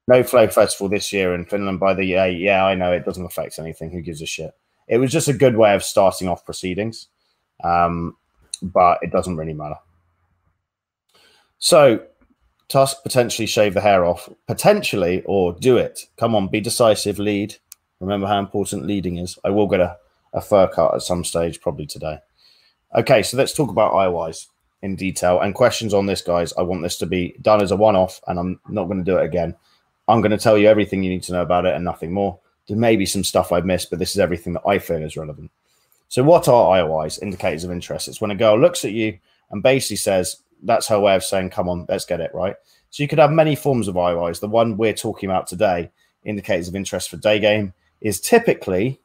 [0.07, 3.25] No flow festival this year in Finland by the yeah, yeah, I know it doesn't
[3.25, 3.91] affect anything.
[3.91, 4.51] Who gives a shit?
[4.87, 7.07] It was just a good way of starting off proceedings,
[7.63, 8.15] um,
[8.61, 9.77] but it doesn't really matter.
[11.57, 12.05] So
[12.67, 16.05] Tusk potentially shave the hair off, potentially, or do it.
[16.17, 17.55] Come on, be decisive, lead.
[17.99, 19.37] Remember how important leading is.
[19.43, 19.97] I will get a,
[20.33, 22.19] a fur cut at some stage, probably today.
[22.95, 24.47] Okay, so let's talk about IOIs
[24.81, 26.53] in detail and questions on this, guys.
[26.53, 29.11] I want this to be done as a one off, and I'm not going to
[29.11, 29.53] do it again.
[30.07, 32.39] I'm going to tell you everything you need to know about it and nothing more.
[32.67, 35.17] There may be some stuff I've missed, but this is everything that I feel is
[35.17, 35.51] relevant.
[36.07, 38.07] So, what are IOIs, indicators of interest?
[38.07, 39.19] It's when a girl looks at you
[39.51, 42.55] and basically says, that's her way of saying, come on, let's get it right.
[42.91, 44.39] So you could have many forms of IOIs.
[44.39, 45.91] The one we're talking about today,
[46.23, 49.01] indicators of interest for day game, is typically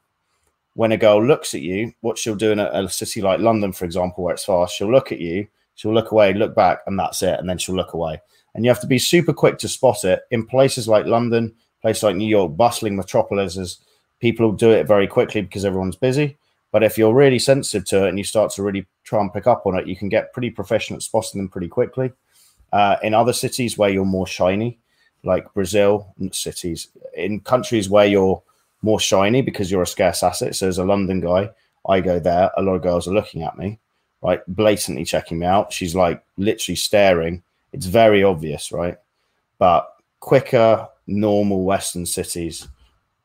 [0.75, 3.73] when a girl looks at you, what she'll do in a, a, city like London,
[3.73, 6.99] for example, where it's fast, she'll look at you, she'll look away, look back, and
[6.99, 7.39] that's it.
[7.39, 8.21] And then she'll look away.
[8.55, 10.23] And you have to be super quick to spot it.
[10.31, 13.79] In places like London, places like New York, bustling metropolises,
[14.21, 16.37] people will do it very quickly because everyone's busy.
[16.73, 19.47] But if you're really sensitive to it and you start to really try and pick
[19.47, 22.13] up on it, you can get pretty professional at spotting them pretty quickly.
[22.73, 24.79] Uh, in other cities where you're more shiny,
[25.25, 28.41] like Brazil cities, in countries where you're
[28.83, 30.55] more shiny because you're a scarce asset.
[30.55, 31.51] So as a London guy,
[31.89, 32.51] I go there.
[32.57, 33.79] A lot of girls are looking at me,
[34.23, 34.41] right?
[34.49, 35.73] Blatantly checking me out.
[35.73, 37.43] She's like literally staring.
[37.73, 38.97] It's very obvious, right?
[39.59, 39.89] But
[40.21, 42.69] quicker, normal Western cities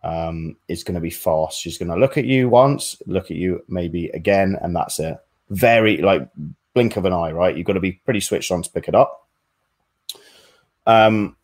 [0.03, 1.59] um, is going to be fast.
[1.59, 5.17] She's going to look at you once, look at you maybe again, and that's it.
[5.49, 6.27] Very like
[6.73, 7.55] blink of an eye, right?
[7.55, 9.27] You've got to be pretty switched on to pick it up.
[10.85, 11.35] Um,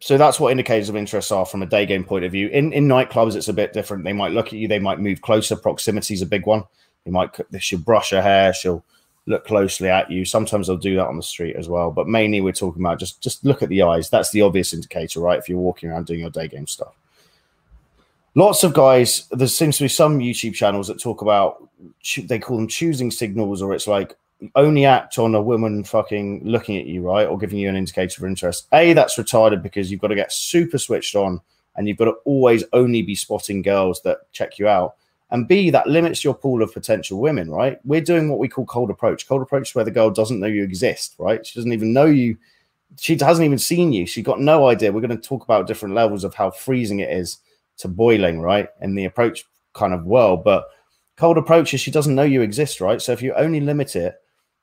[0.00, 2.48] so that's what indicators of interest are from a day game point of view.
[2.48, 4.04] In in nightclubs, it's a bit different.
[4.04, 5.56] They might look at you, they might move closer.
[5.56, 6.64] Proximity is a big one.
[7.04, 8.84] They might she'll brush her hair, she'll
[9.26, 10.24] look closely at you.
[10.24, 11.90] Sometimes they'll do that on the street as well.
[11.90, 14.10] But mainly we're talking about just just look at the eyes.
[14.10, 15.38] That's the obvious indicator, right?
[15.38, 16.94] If you're walking around doing your day game stuff.
[18.34, 19.26] lots of guys.
[19.30, 21.68] There seems to be some YouTube channels that talk about
[22.24, 24.14] they call them choosing signals, or it's like
[24.54, 28.22] only act on a woman fucking looking at you, right, or giving you an indicator
[28.24, 28.66] of interest.
[28.72, 31.40] A, that's retarded because you've got to get super switched on,
[31.76, 34.96] and you've got to always only be spotting girls that check you out.
[35.30, 37.78] And B, that limits your pool of potential women, right?
[37.84, 39.26] We're doing what we call cold approach.
[39.26, 41.44] Cold approach is where the girl doesn't know you exist, right?
[41.44, 42.36] She doesn't even know you.
[42.98, 44.06] She hasn't even seen you.
[44.06, 44.92] She's got no idea.
[44.92, 47.38] We're going to talk about different levels of how freezing it is
[47.78, 48.68] to boiling, right?
[48.80, 50.44] In the approach kind of world.
[50.44, 50.66] But
[51.16, 53.02] cold approach is she doesn't know you exist, right?
[53.02, 54.14] So if you only limit it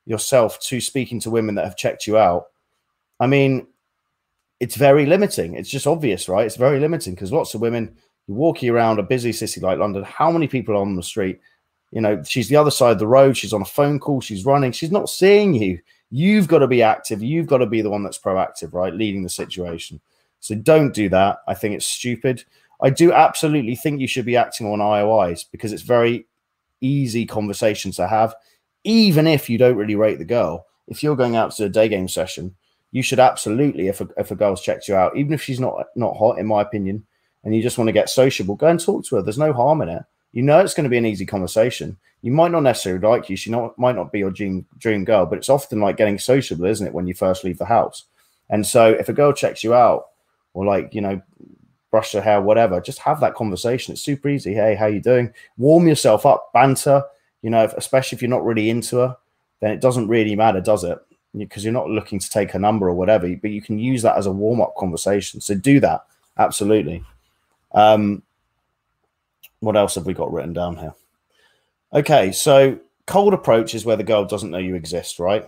[0.05, 2.47] yourself to speaking to women that have checked you out,
[3.19, 3.67] I mean,
[4.59, 5.55] it's very limiting.
[5.55, 6.45] It's just obvious, right?
[6.45, 7.95] It's very limiting because lots of women
[8.27, 10.03] walking around a busy city like London.
[10.03, 11.39] How many people are on the street?
[11.91, 13.37] You know, she's the other side of the road.
[13.37, 14.21] She's on a phone call.
[14.21, 14.71] She's running.
[14.71, 15.79] She's not seeing you.
[16.09, 17.21] You've got to be active.
[17.21, 18.93] You've got to be the one that's proactive, right?
[18.93, 19.99] Leading the situation.
[20.39, 21.39] So don't do that.
[21.47, 22.43] I think it's stupid.
[22.81, 26.27] I do absolutely think you should be acting on IOIs because it's very
[26.81, 28.35] easy conversations to have,
[28.83, 30.65] even if you don't really rate the girl.
[30.87, 32.55] If you're going out to a day game session,
[32.91, 35.85] you should absolutely, if a, if a girl's checked you out, even if she's not
[35.95, 37.05] not hot, in my opinion,
[37.43, 39.21] and you just want to get sociable, go and talk to her.
[39.21, 40.03] There's no harm in it.
[40.31, 41.97] You know it's going to be an easy conversation.
[42.21, 43.35] You might not necessarily like you.
[43.35, 46.65] She not, might not be your dream dream girl, but it's often like getting sociable,
[46.65, 48.05] isn't it, when you first leave the house?
[48.49, 50.07] And so if a girl checks you out,
[50.53, 51.21] or like you know,
[51.89, 53.93] brush her hair, whatever, just have that conversation.
[53.93, 54.53] It's super easy.
[54.53, 55.33] Hey, how you doing?
[55.57, 57.03] Warm yourself up, banter.
[57.43, 59.17] You know, if, especially if you're not really into her,
[59.59, 60.97] then it doesn't really matter, does it?
[61.37, 64.17] Because you're not looking to take a number or whatever, but you can use that
[64.17, 65.39] as a warm up conversation.
[65.39, 66.05] So do that
[66.37, 67.03] absolutely.
[67.73, 68.23] Um,
[69.59, 70.93] what else have we got written down here?
[71.93, 75.45] Okay, so cold approach is where the girl doesn't know you exist, right?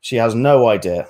[0.00, 1.08] She has no idea.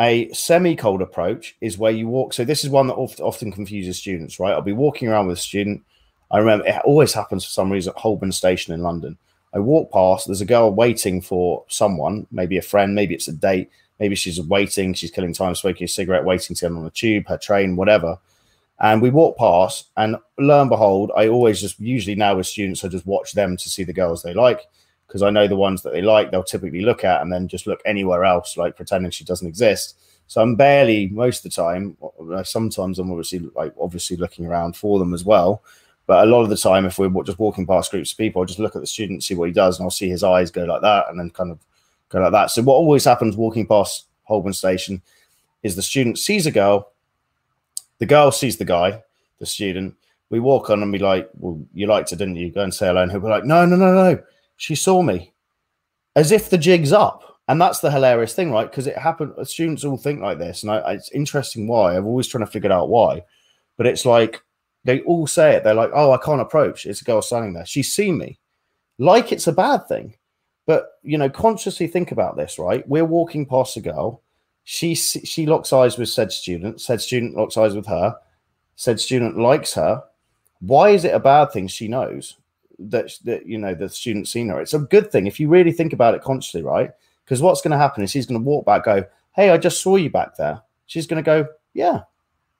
[0.00, 2.32] A semi cold approach is where you walk.
[2.32, 4.52] So, this is one that often confuses students, right?
[4.52, 5.84] I'll be walking around with a student.
[6.30, 9.16] I remember it always happens for some reason at Holborn Station in London.
[9.54, 13.32] I walk past, there's a girl waiting for someone, maybe a friend, maybe it's a
[13.32, 16.90] date, maybe she's waiting, she's killing time, smoking a cigarette, waiting to get on the
[16.90, 18.18] tube, her train, whatever.
[18.80, 22.84] And we walk past, and lo and behold, I always just usually now with students,
[22.84, 24.62] I just watch them to see the girls they like
[25.06, 27.68] because I know the ones that they like, they'll typically look at and then just
[27.68, 29.96] look anywhere else, like pretending she doesn't exist.
[30.26, 31.96] So I'm barely most of the time.
[32.44, 35.62] Sometimes I'm obviously like obviously looking around for them as well.
[36.06, 38.46] But a lot of the time, if we're just walking past groups of people, I'll
[38.46, 40.64] just look at the student, see what he does, and I'll see his eyes go
[40.64, 41.58] like that, and then kind of
[42.10, 42.50] go like that.
[42.50, 45.00] So what always happens walking past Holborn Station
[45.62, 46.92] is the student sees a girl,
[47.98, 49.02] the girl sees the guy,
[49.38, 49.94] the student.
[50.30, 52.50] We walk on and be like, "Well, you liked it, didn't you?
[52.50, 54.22] Go and say hello." And he'll be like, "No, no, no, no.
[54.56, 55.32] She saw me,"
[56.16, 57.22] as if the jig's up.
[57.46, 58.70] And that's the hilarious thing, right?
[58.70, 59.34] Because it happened.
[59.46, 61.96] Students all think like this, and I, it's interesting why.
[61.96, 63.22] I've always trying to figure out why,
[63.76, 64.42] but it's like
[64.84, 65.64] they all say it.
[65.64, 66.86] They're like, "Oh, I can't approach.
[66.86, 67.66] It's a girl standing there.
[67.66, 68.38] She's seen me,"
[68.98, 70.16] like it's a bad thing.
[70.66, 72.88] But you know, consciously think about this, right?
[72.88, 74.22] We're walking past a girl
[74.64, 76.80] she she locks eyes with said student.
[76.80, 78.16] Said student locks eyes with her.
[78.76, 80.02] Said student likes her.
[80.60, 81.68] Why is it a bad thing?
[81.68, 82.38] She knows
[82.78, 84.60] that that you know the student's seen her.
[84.60, 86.90] It's a good thing if you really think about it consciously, right?
[87.24, 89.04] Because what's going to happen is he's going to walk back, go,
[89.36, 92.00] "Hey, I just saw you back there." She's going to go, "Yeah,"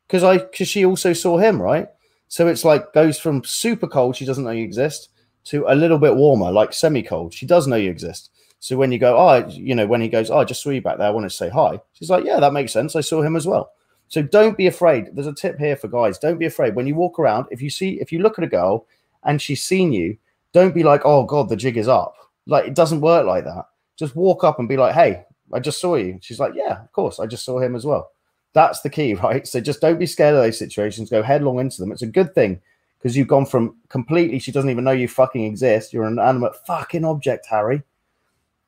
[0.07, 1.89] because I because she also saw him, right?
[2.29, 5.11] So it's like goes from super cold, she doesn't know you exist,
[5.45, 7.35] to a little bit warmer, like semi cold.
[7.35, 8.31] She does know you exist.
[8.61, 10.81] So when you go, oh, you know, when he goes, oh, I just saw you
[10.81, 11.81] back there, I want to say hi.
[11.93, 12.97] She's like, yeah, that makes sense.
[12.97, 13.73] I saw him as well.
[14.09, 15.11] So don't be afraid.
[15.13, 16.19] There's a tip here for guys.
[16.19, 17.47] Don't be afraid when you walk around.
[17.51, 18.87] If you see, if you look at a girl
[19.23, 20.17] and she's seen you,
[20.53, 22.15] don't be like, oh god, the jig is up.
[22.47, 23.67] Like it doesn't work like that.
[23.97, 26.19] Just walk up and be like, hey, I just saw you.
[26.23, 28.13] She's like, yeah, of course, I just saw him as well.
[28.55, 29.47] That's the key, right?
[29.47, 31.11] So just don't be scared of those situations.
[31.11, 31.93] Go headlong into them.
[31.93, 32.61] It's a good thing
[32.99, 34.39] because you've gone from completely.
[34.39, 35.93] She doesn't even know you fucking exist.
[35.93, 37.83] You're an animate fucking object, Harry.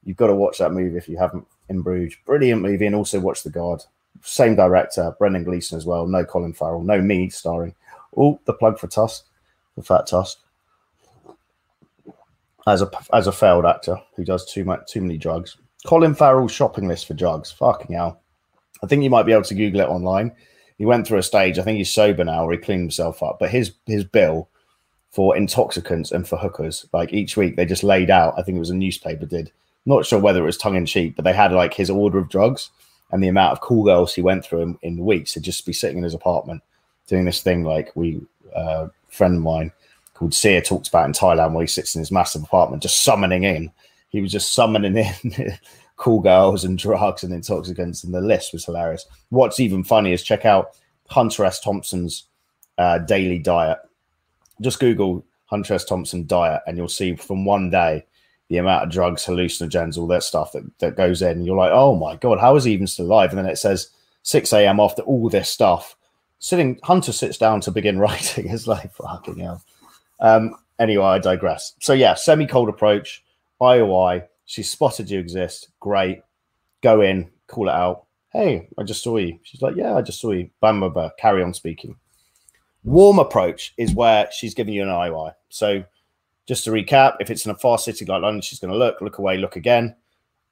[0.05, 2.17] You've got to watch that movie if you haven't in Bruges.
[2.27, 3.83] Brilliant movie, and also watch The Guard.
[4.23, 6.07] Same director, Brendan Gleeson as well.
[6.07, 7.75] No Colin Farrell, no me starring.
[8.17, 9.27] Oh, the plug for Tusk,
[9.77, 10.39] the Fat Tusk.
[12.67, 15.57] As a as a failed actor who does too much too many drugs.
[15.87, 17.53] Colin Farrell's shopping list for drugs.
[17.53, 18.21] Fucking hell.
[18.83, 20.33] I think you might be able to Google it online.
[20.79, 21.59] He went through a stage.
[21.59, 23.39] I think he's sober now, or he cleaned himself up.
[23.39, 24.49] But his his bill
[25.11, 28.35] for intoxicants and for hookers, like each week, they just laid out.
[28.39, 29.51] I think it was a newspaper did
[29.87, 32.29] not sure whether it was tongue in cheek, but they had like his order of
[32.29, 32.71] drugs
[33.13, 35.73] and the amount of cool girls he went through in, in weeks to just be
[35.73, 36.63] sitting in his apartment
[37.07, 38.21] doing this thing like we
[38.55, 39.71] uh, friend of mine
[40.15, 43.45] called Sear talks about in Thailand where he sits in his massive apartment just summoning
[43.45, 43.71] in.
[44.09, 45.59] He was just summoning in
[45.97, 49.07] cool girls and drugs and intoxicants, and the list was hilarious.
[49.31, 50.77] What's even funny is check out
[51.09, 51.61] Hunter S.
[51.61, 52.25] Thompson's
[52.79, 53.79] uh, daily diet.
[54.61, 55.85] just Google Hunter S.
[55.85, 58.05] Thompson diet, and you'll see from one day
[58.49, 61.45] the amount of drugs, hallucinogens, all that stuff that, that goes in.
[61.45, 63.31] You're like, oh my god, how is he even still alive?
[63.31, 63.91] And then it says
[64.23, 64.81] 6 a.m.
[64.81, 65.97] after all this stuff.
[66.39, 68.49] Sitting Hunter sits down to begin writing.
[68.49, 69.63] It's like fucking hell.
[70.21, 71.75] Um, anyway, I digress.
[71.81, 73.25] So yeah, semi-cold approach,
[73.61, 74.25] IOI.
[74.47, 75.69] She spotted you exist.
[75.81, 76.23] Great.
[76.83, 78.05] Go in, call it out.
[78.33, 79.39] Hey, I just saw you.
[79.43, 80.51] She's like, yeah, I just saw you.
[80.61, 81.11] Bam, bam, bam.
[81.19, 81.97] Carry on speaking.
[82.85, 85.35] Warm approach is where she's giving you an IOI.
[85.49, 85.85] So
[86.47, 89.01] just to recap, if it's in a far city like London, she's going to look,
[89.01, 89.97] look away, look again.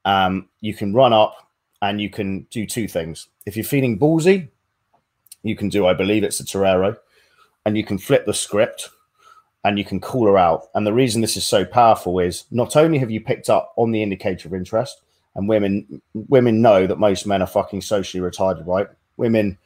[0.04, 1.36] Um, you can run up
[1.80, 3.28] and you can do two things.
[3.46, 4.48] If you're feeling ballsy,
[5.42, 6.96] you can do, I believe it's a Torero,
[7.64, 8.88] and you can flip the script
[9.64, 10.68] and you can call her out.
[10.74, 13.90] And the reason this is so powerful is not only have you picked up on
[13.90, 15.00] the indicator of interest,
[15.34, 18.86] and women women know that most men are fucking socially retarded, right?
[19.16, 19.58] Women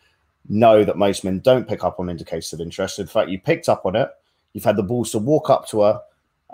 [0.48, 2.98] know that most men don't pick up on indicators of interest.
[2.98, 4.08] In fact, you picked up on it.
[4.54, 6.00] You've had the balls to walk up to her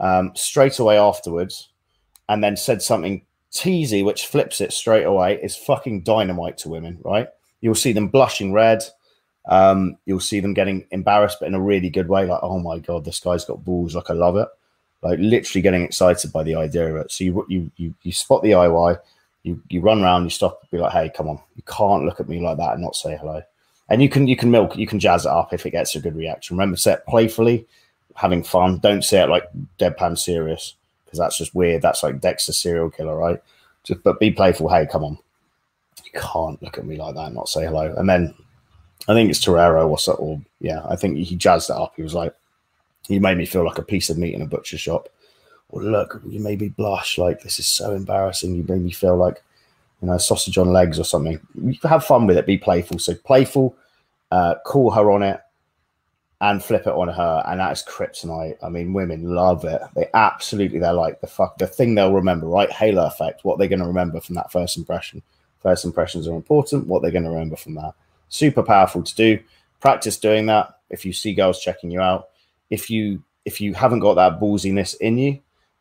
[0.00, 1.68] um, straight away afterwards,
[2.28, 5.38] and then said something teasy, which flips it straight away.
[5.42, 7.28] Is fucking dynamite to women, right?
[7.60, 8.82] You'll see them blushing red.
[9.46, 12.26] Um, you'll see them getting embarrassed, but in a really good way.
[12.26, 13.94] Like, oh my god, this guy's got balls.
[13.94, 14.48] Like, I love it.
[15.02, 17.12] Like, literally getting excited by the idea of it.
[17.12, 18.98] So you you you, you spot the IOI.
[19.42, 20.24] You you run around.
[20.24, 20.68] You stop.
[20.70, 21.38] Be like, hey, come on.
[21.56, 23.42] You can't look at me like that and not say hello.
[23.90, 24.76] And you can you can milk.
[24.76, 26.56] You can jazz it up if it gets a good reaction.
[26.56, 27.66] Remember, say it playfully,
[28.14, 28.78] having fun.
[28.78, 29.44] Don't say it like
[29.78, 31.82] deadpan serious because that's just weird.
[31.82, 33.38] That's like Dexter serial killer, right?
[33.82, 34.70] Just but be playful.
[34.70, 35.18] Hey, come on.
[36.02, 37.94] You can't look at me like that and not say hello.
[37.96, 38.34] And then
[39.06, 41.92] I think it's Torero or so, or yeah, I think he jazzed it up.
[41.96, 42.34] He was like,
[43.06, 45.08] he made me feel like a piece of meat in a butcher shop.
[45.68, 47.18] Or look, you made me blush.
[47.18, 48.54] Like this is so embarrassing.
[48.54, 49.42] You made me feel like,
[50.00, 51.38] you know, sausage on legs or something.
[51.54, 52.46] You have fun with it.
[52.46, 52.98] Be playful.
[52.98, 53.76] So playful.
[54.30, 55.40] Uh, call her on it
[56.40, 58.56] and flip it on her, and that is kryptonite.
[58.62, 59.80] I mean, women love it.
[59.94, 62.70] They absolutely, they're like the fuck, the thing they'll remember, right?
[62.70, 63.44] Halo effect.
[63.44, 65.22] What they're going to remember from that first impression.
[65.60, 66.86] First impressions are important.
[66.86, 67.94] What they're going to remember from that
[68.34, 69.38] super powerful to do.
[69.80, 70.78] Practice doing that.
[70.90, 72.28] If you see girls checking you out,
[72.70, 75.40] if you if you haven't got that ballsiness in you,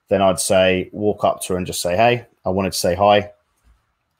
[0.09, 2.95] then I'd say walk up to her and just say, "Hey, I wanted to say
[2.95, 3.31] hi.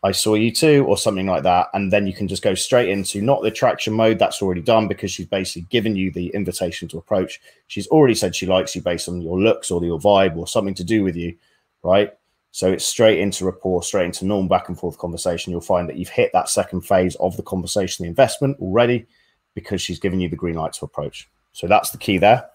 [0.01, 2.89] I saw you too," or something like that, and then you can just go straight
[2.89, 4.19] into not the attraction mode.
[4.19, 7.41] That's already done because she's basically given you the invitation to approach.
[7.67, 10.75] She's already said she likes you based on your looks or your vibe or something
[10.75, 11.35] to do with you,
[11.83, 12.13] right?
[12.53, 15.49] So it's straight into rapport, straight into normal back and forth conversation.
[15.49, 19.07] You'll find that you've hit that second phase of the conversation, the investment already,
[19.55, 21.27] because she's given you the green light to approach.
[21.53, 22.47] So that's the key there.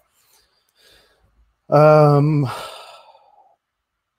[1.69, 2.49] Um,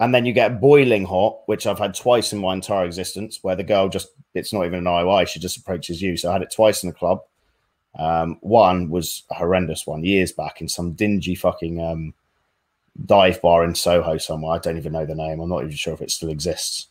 [0.02, 3.56] and then you get boiling hot, which I've had twice in my entire existence, where
[3.56, 6.18] the girl just, it's not even an IOI, she just approaches you.
[6.18, 7.22] So I had it twice in the club.
[7.98, 12.13] Um, one was a horrendous one years back in some dingy fucking um,
[13.06, 14.56] dive bar in Soho somewhere.
[14.56, 15.39] I don't even know the name.
[15.39, 16.88] I'm not even sure if it still exists.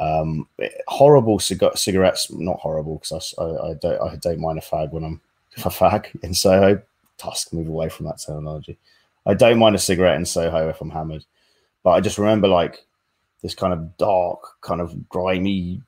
[0.00, 0.48] Um,
[0.86, 4.92] horrible cig- cigarettes, not horrible because I, I, I, don't I don't mind a fag
[4.92, 5.20] when I'm
[5.58, 6.80] a fag in Soho.
[7.16, 8.78] Tusk, move away from that terminology.
[9.26, 11.24] I don't mind a cigarette in Soho if I'm hammered,
[11.82, 12.86] but I just remember like
[13.42, 15.82] this kind of dark, kind of grimy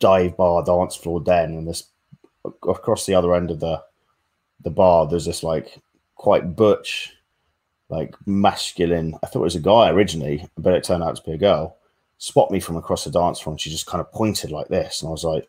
[0.00, 1.84] dive bar dance floor den, and this
[2.68, 3.82] across the other end of the
[4.64, 5.78] the bar, there's this like
[6.16, 7.15] quite butch
[7.88, 9.14] like masculine.
[9.22, 11.76] I thought it was a guy originally, but it turned out to be a girl.
[12.18, 15.02] Spot me from across the dance floor, and she just kind of pointed like this,
[15.02, 15.48] and I was like,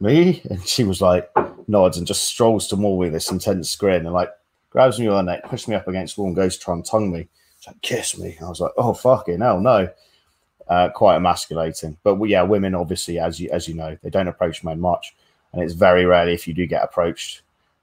[0.00, 1.30] "Me?" And she was like,
[1.68, 4.30] nods and just strolls to with this intense grin, and like
[4.70, 6.74] grabs me on the neck, pushes me up against the wall, and goes to try
[6.74, 7.28] and tongue me.
[7.58, 9.88] She's like, "Kiss me." I was like, "Oh fucking hell, no!"
[10.68, 14.64] Uh, quite emasculating, but yeah, women obviously, as you as you know, they don't approach
[14.64, 15.14] men much,
[15.52, 17.42] and it's very rarely if you do get approached,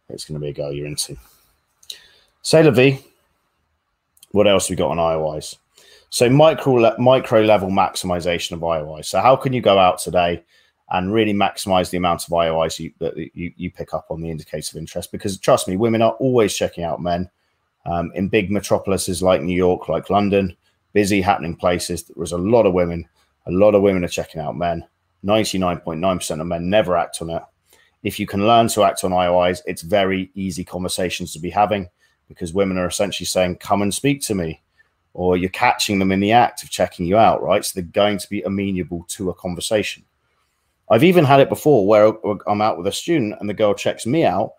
[0.09, 1.15] it's going to be a girl you're into.
[2.41, 2.99] Sailor V,
[4.31, 5.55] what else we got on IOIs?
[6.09, 9.05] So micro micro level maximization of IOIs.
[9.05, 10.43] So how can you go out today
[10.89, 14.29] and really maximize the amount of IOIs you, that you, you pick up on the
[14.29, 15.11] indicator of interest?
[15.11, 17.29] Because trust me, women are always checking out men
[17.85, 20.55] um, in big metropolises like New York, like London,
[20.91, 22.03] busy happening places.
[22.15, 23.07] There's a lot of women.
[23.47, 24.85] A lot of women are checking out men.
[25.23, 27.43] 99.9% of men never act on it.
[28.03, 31.89] If you can learn to act on IOIs, it's very easy conversations to be having
[32.33, 34.61] because women are essentially saying, Come and speak to me.
[35.13, 37.65] Or you're catching them in the act of checking you out, right?
[37.65, 40.05] So they're going to be amenable to a conversation.
[40.89, 42.13] I've even had it before where
[42.47, 44.53] I'm out with a student and the girl checks me out,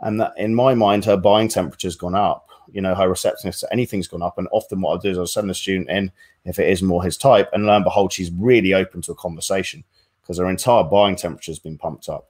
[0.00, 2.48] and that in my mind, her buying temperature's gone up.
[2.70, 4.38] You know, her receptiveness to anything's gone up.
[4.38, 6.12] And often what I'll do is I'll send the student in
[6.44, 9.16] if it is more his type, and lo and behold, she's really open to a
[9.16, 9.84] conversation
[10.20, 12.28] because her entire buying temperature has been pumped up.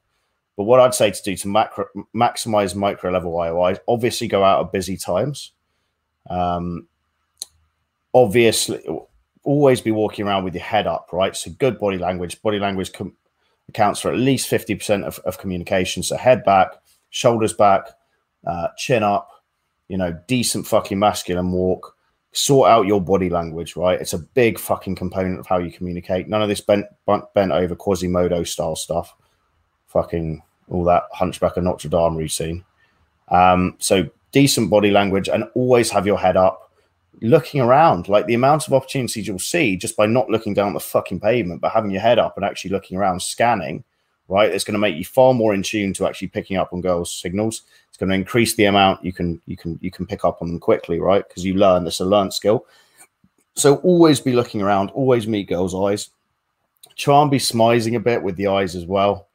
[0.59, 4.67] But what I'd say to do to macro, maximize micro level IOI, obviously go out
[4.67, 5.53] at busy times.
[6.29, 6.89] Um,
[8.13, 8.85] obviously,
[9.45, 11.37] always be walking around with your head up, right?
[11.37, 12.43] So good body language.
[12.43, 13.15] Body language com-
[13.69, 16.03] accounts for at least 50% of, of communication.
[16.03, 16.73] So head back,
[17.11, 17.91] shoulders back,
[18.45, 19.31] uh, chin up,
[19.87, 21.95] you know, decent fucking masculine walk.
[22.33, 24.01] Sort out your body language, right?
[24.01, 26.29] It's a big fucking component of how you communicate.
[26.29, 29.15] None of this bent bent over Quasimodo style stuff.
[29.87, 32.65] Fucking all that Hunchback of Notre Dame routine.
[33.29, 36.71] Um, so decent body language and always have your head up,
[37.21, 38.09] looking around.
[38.09, 41.61] Like the amount of opportunities you'll see just by not looking down the fucking pavement,
[41.61, 43.85] but having your head up and actually looking around, scanning,
[44.29, 44.51] right?
[44.51, 47.13] It's going to make you far more in tune to actually picking up on girls'
[47.13, 47.63] signals.
[47.89, 50.49] It's going to increase the amount you can you can you can pick up on
[50.49, 51.27] them quickly, right?
[51.27, 52.67] Because you learn this a learned skill.
[53.55, 56.11] So always be looking around, always meet girls' eyes.
[56.95, 59.28] Try and be smizing a bit with the eyes as well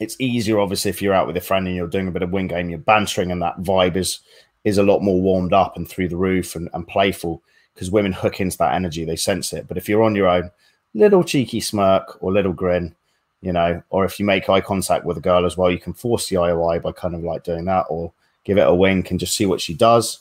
[0.00, 2.30] it's easier, obviously, if you're out with a friend and you're doing a bit of
[2.30, 4.20] wing game, you're bantering, and that vibe is
[4.64, 7.40] is a lot more warmed up and through the roof and, and playful
[7.72, 9.68] because women hook into that energy, they sense it.
[9.68, 10.50] But if you're on your own,
[10.92, 12.94] little cheeky smirk or little grin,
[13.42, 15.92] you know, or if you make eye contact with a girl as well, you can
[15.92, 18.12] force the IOI by kind of like doing that or
[18.44, 20.20] give it a wink and just see what she does.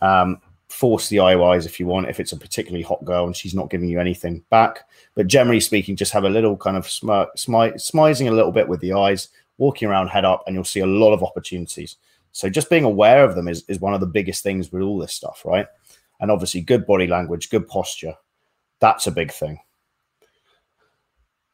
[0.00, 3.54] Um, force the IOIs if you want, if it's a particularly hot girl and she's
[3.54, 4.88] not giving you anything back.
[5.14, 8.68] But generally speaking, just have a little kind of smirk, smi- smizing a little bit
[8.68, 11.96] with the eyes, walking around head up, and you'll see a lot of opportunities.
[12.32, 14.98] So just being aware of them is, is one of the biggest things with all
[14.98, 15.66] this stuff, right?
[16.20, 18.14] And obviously, good body language, good posture.
[18.80, 19.58] That's a big thing.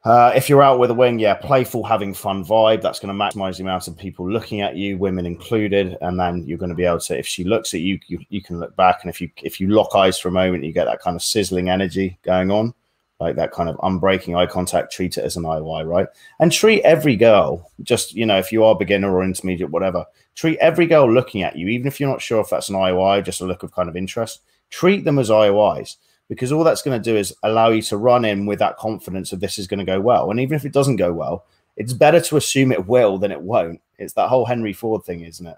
[0.04, 2.82] Uh, if you're out with a wing, yeah, playful, having fun vibe.
[2.82, 6.46] That's going to maximize the amount of people looking at you, women included, and then
[6.46, 7.18] you're going to be able to.
[7.18, 9.68] If she looks at you, you, you can look back, and if you if you
[9.68, 12.74] lock eyes for a moment, you get that kind of sizzling energy going on,
[13.18, 14.92] like that kind of unbreaking eye contact.
[14.92, 16.08] Treat it as an IOI, right?
[16.38, 20.58] And treat every girl, just you know, if you are beginner or intermediate, whatever, treat
[20.58, 23.40] every girl looking at you, even if you're not sure if that's an IOI, just
[23.40, 24.42] a look of kind of interest.
[24.68, 25.96] Treat them as IOIs
[26.28, 29.32] because all that's going to do is allow you to run in with that confidence
[29.32, 30.30] of this is going to go well.
[30.30, 31.44] And even if it doesn't go well,
[31.76, 33.80] it's better to assume it will than it won't.
[33.98, 35.56] It's that whole Henry Ford thing, isn't it?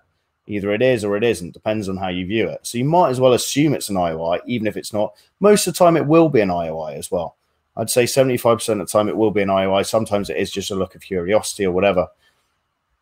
[0.49, 2.61] Either it is or it isn't, depends on how you view it.
[2.63, 5.15] So you might as well assume it's an IOI, even if it's not.
[5.41, 7.37] Most of the time, it will be an IOI as well.
[7.77, 9.85] I'd say 75% of the time it will be an IOI.
[9.85, 12.09] Sometimes it is just a look of curiosity or whatever.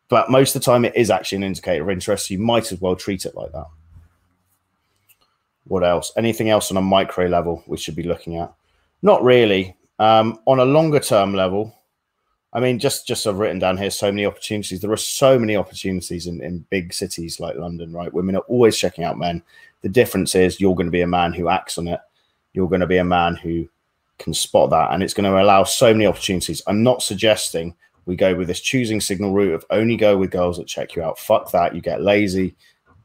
[0.09, 2.29] But most of the time, it is actually an indicator of interest.
[2.29, 3.67] So you might as well treat it like that.
[5.67, 6.13] What else?
[6.17, 8.53] Anything else on a micro level we should be looking at?
[9.03, 9.77] Not really.
[9.99, 11.75] Um, on a longer term level,
[12.53, 14.81] I mean, just just I've written down here so many opportunities.
[14.81, 18.13] There are so many opportunities in, in big cities like London, right?
[18.13, 19.43] Women are always checking out men.
[19.83, 22.01] The difference is you're going to be a man who acts on it.
[22.53, 23.69] You're going to be a man who
[24.19, 26.63] can spot that, and it's going to allow so many opportunities.
[26.67, 27.75] I'm not suggesting
[28.07, 31.03] we go with this choosing signal route of only go with girls that check you
[31.03, 31.19] out.
[31.19, 31.75] Fuck that.
[31.75, 32.55] You get lazy.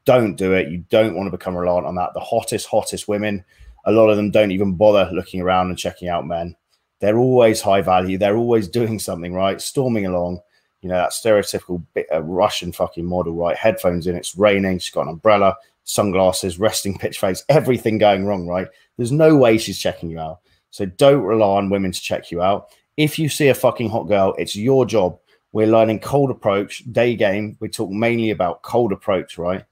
[0.10, 0.70] Don't do it.
[0.70, 2.16] You don't want to become reliant on that.
[2.16, 3.46] The hottest, hottest women,
[3.86, 6.56] a lot of them don't even bother looking around and checking out men.
[7.00, 8.18] They're always high value.
[8.18, 9.62] They're always doing something, right?
[9.62, 10.40] Storming along.
[10.82, 13.56] You know, that stereotypical bit, uh, Russian fucking model, right?
[13.56, 14.80] Headphones in, it's raining.
[14.80, 18.68] She's got an umbrella, sunglasses, resting pitch face, everything going wrong, right?
[18.98, 20.40] There's no way she's checking you out.
[20.72, 22.72] So don't rely on women to check you out.
[22.98, 25.20] If you see a fucking hot girl, it's your job.
[25.52, 27.58] We're learning cold approach, day game.
[27.60, 29.66] We talk mainly about cold approach, right?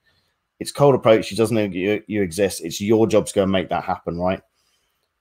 [0.60, 1.26] It's cold approach.
[1.26, 2.64] She doesn't know you, you exist.
[2.64, 4.42] It's your job to go and make that happen, right?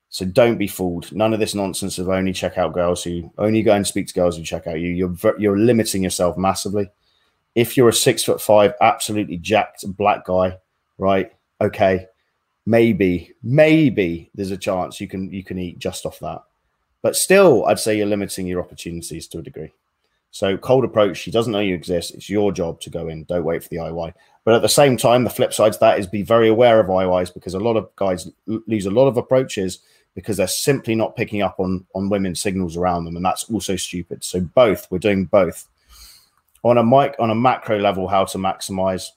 [0.09, 1.13] So don't be fooled.
[1.13, 4.15] None of this nonsense of only check out girls who only go and speak to
[4.15, 4.89] girls who check out you.
[4.89, 6.91] You're you're limiting yourself massively.
[7.55, 10.59] If you're a six foot five, absolutely jacked black guy,
[10.99, 11.33] right?
[11.61, 12.07] Okay,
[12.67, 16.43] maybe maybe there's a chance you can you can eat just off that,
[17.03, 19.73] but still, I'd say you're limiting your opportunities to a degree.
[20.31, 22.15] So cold approach, she doesn't know you exist.
[22.15, 23.25] It's your job to go in.
[23.25, 24.13] Don't wait for the IOI.
[24.47, 26.87] But at the same time, the flip side to that is be very aware of
[26.87, 29.81] IOIs because a lot of guys lose a lot of approaches
[30.15, 33.77] because they're simply not picking up on on women's signals around them, and that's also
[33.77, 34.25] stupid.
[34.25, 35.69] So both, we're doing both.
[36.63, 39.09] On a mic, on a macro level, how to maximize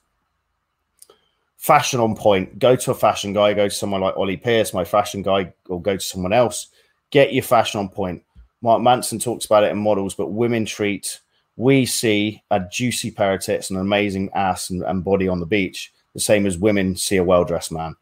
[1.58, 2.60] fashion on point.
[2.60, 5.82] Go to a fashion guy, go to someone like Ollie Pierce, my fashion guy, or
[5.82, 6.68] go to someone else.
[7.12, 8.24] Get your fashion on point
[8.62, 11.20] Mark Manson talks about it in models, but women treat
[11.60, 15.42] we see a juicy pair of tits and an amazing ass and, and body on
[15.42, 17.96] the beach the same as women see a well dressed man.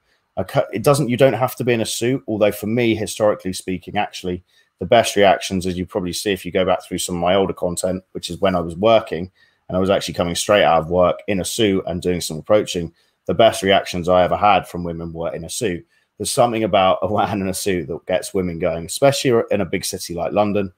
[0.71, 1.09] It doesn't.
[1.09, 2.23] You don't have to be in a suit.
[2.27, 4.43] Although for me, historically speaking, actually,
[4.79, 7.33] the best reactions, as you probably see if you go back through some of my
[7.33, 9.31] older content, which is when I was working
[9.67, 12.37] and I was actually coming straight out of work in a suit and doing some
[12.37, 12.93] approaching.
[13.25, 15.85] The best reactions I ever had from women were in a suit
[16.17, 19.65] there's something about a man in a suit that gets women going, especially in a
[19.65, 20.73] big city like London.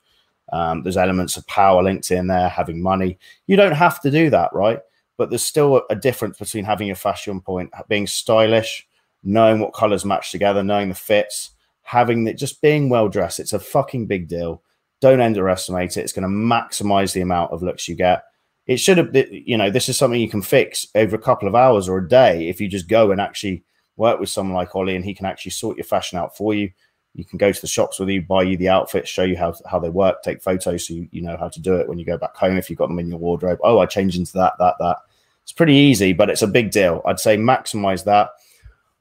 [0.51, 3.17] Um, there's elements of power linked in there, having money.
[3.47, 4.79] You don't have to do that, right?
[5.17, 8.87] But there's still a, difference between having a fashion point, being stylish,
[9.23, 11.51] knowing what colors match together, knowing the fits,
[11.83, 13.39] having that, just being well dressed.
[13.39, 14.63] It's a fucking big deal.
[15.01, 16.01] Don't underestimate it.
[16.01, 18.23] It's going to maximize the amount of looks you get.
[18.65, 21.55] It should have, you know, this is something you can fix over a couple of
[21.55, 23.63] hours or a day if you just go and actually
[23.97, 26.71] work with someone like Ollie and he can actually sort your fashion out for you.
[27.19, 29.53] You can go to the shops with you, buy you the outfits, show you how,
[29.69, 32.05] how they work, take photos so you, you know how to do it when you
[32.05, 33.59] go back home if you've got them in your wardrobe.
[33.61, 34.99] Oh, I change into that, that, that.
[35.43, 37.01] It's pretty easy, but it's a big deal.
[37.05, 38.29] I'd say maximize that.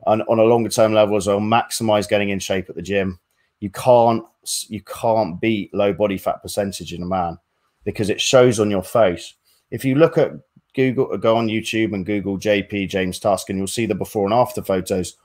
[0.09, 3.21] And on a longer term level as well, maximize getting in shape at the gym.
[3.61, 4.25] You can't
[4.67, 7.39] you can't beat low body fat percentage in a man
[7.85, 9.35] because it shows on your face.
[9.71, 10.33] If you look at
[10.75, 14.35] Google, go on YouTube and Google JP James Tusk, and you'll see the before and
[14.35, 15.17] after photos.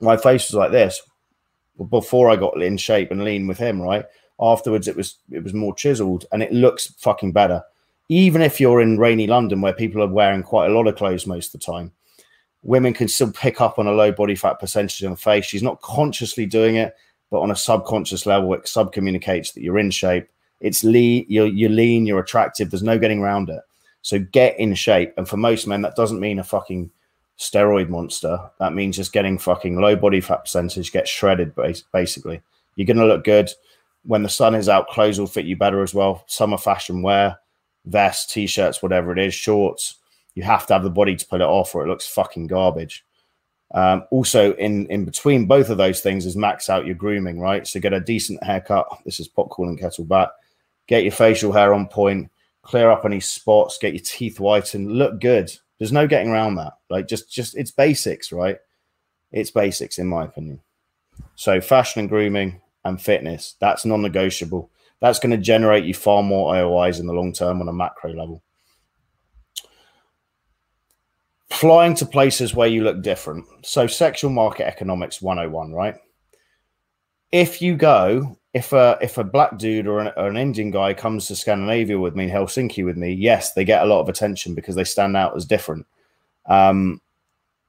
[0.00, 1.00] My face was like this
[1.88, 3.80] before I got in shape and lean with him.
[3.80, 4.04] Right
[4.40, 7.62] afterwards, it was it was more chiseled, and it looks fucking better.
[8.08, 11.26] Even if you're in rainy London, where people are wearing quite a lot of clothes
[11.26, 11.92] most of the time,
[12.62, 15.44] women can still pick up on a low body fat percentage on the face.
[15.44, 16.94] She's not consciously doing it,
[17.30, 20.28] but on a subconscious level, it sub communicates that you're in shape.
[20.60, 22.70] It's lean, you're, you're lean, you're attractive.
[22.70, 23.62] There's no getting around it.
[24.02, 25.14] So get in shape.
[25.16, 26.90] And for most men, that doesn't mean a fucking
[27.40, 28.38] steroid monster.
[28.60, 31.54] That means just getting fucking low body fat percentage, get shredded,
[31.92, 32.40] basically.
[32.76, 33.50] You're going to look good.
[34.04, 36.24] When the sun is out, clothes will fit you better as well.
[36.26, 37.38] Summer fashion wear,
[37.86, 39.96] vests, t shirts, whatever it is, shorts.
[40.34, 43.04] You have to have the body to pull it off or it looks fucking garbage.
[43.72, 47.66] Um, also, in, in between both of those things is max out your grooming, right?
[47.66, 48.86] So get a decent haircut.
[49.04, 50.28] This is pot calling kettle back.
[50.86, 52.30] Get your facial hair on point
[52.62, 55.50] clear up any spots, get your teeth whitened, look good.
[55.80, 56.74] There's no getting around that.
[56.90, 58.58] Like just just it's basics, right?
[59.32, 60.60] It's basics in my opinion.
[61.36, 64.70] So fashion and grooming and fitness, that's non-negotiable.
[65.00, 68.12] That's going to generate you far more IOIs in the long term on a macro
[68.12, 68.42] level.
[71.48, 73.46] Flying to places where you look different.
[73.62, 75.96] So sexual market economics 101, right?
[77.32, 80.92] If you go if a if a black dude or an, or an, Indian guy
[80.92, 84.54] comes to Scandinavia with me, Helsinki with me, yes, they get a lot of attention
[84.54, 85.86] because they stand out as different.
[86.46, 87.00] Um,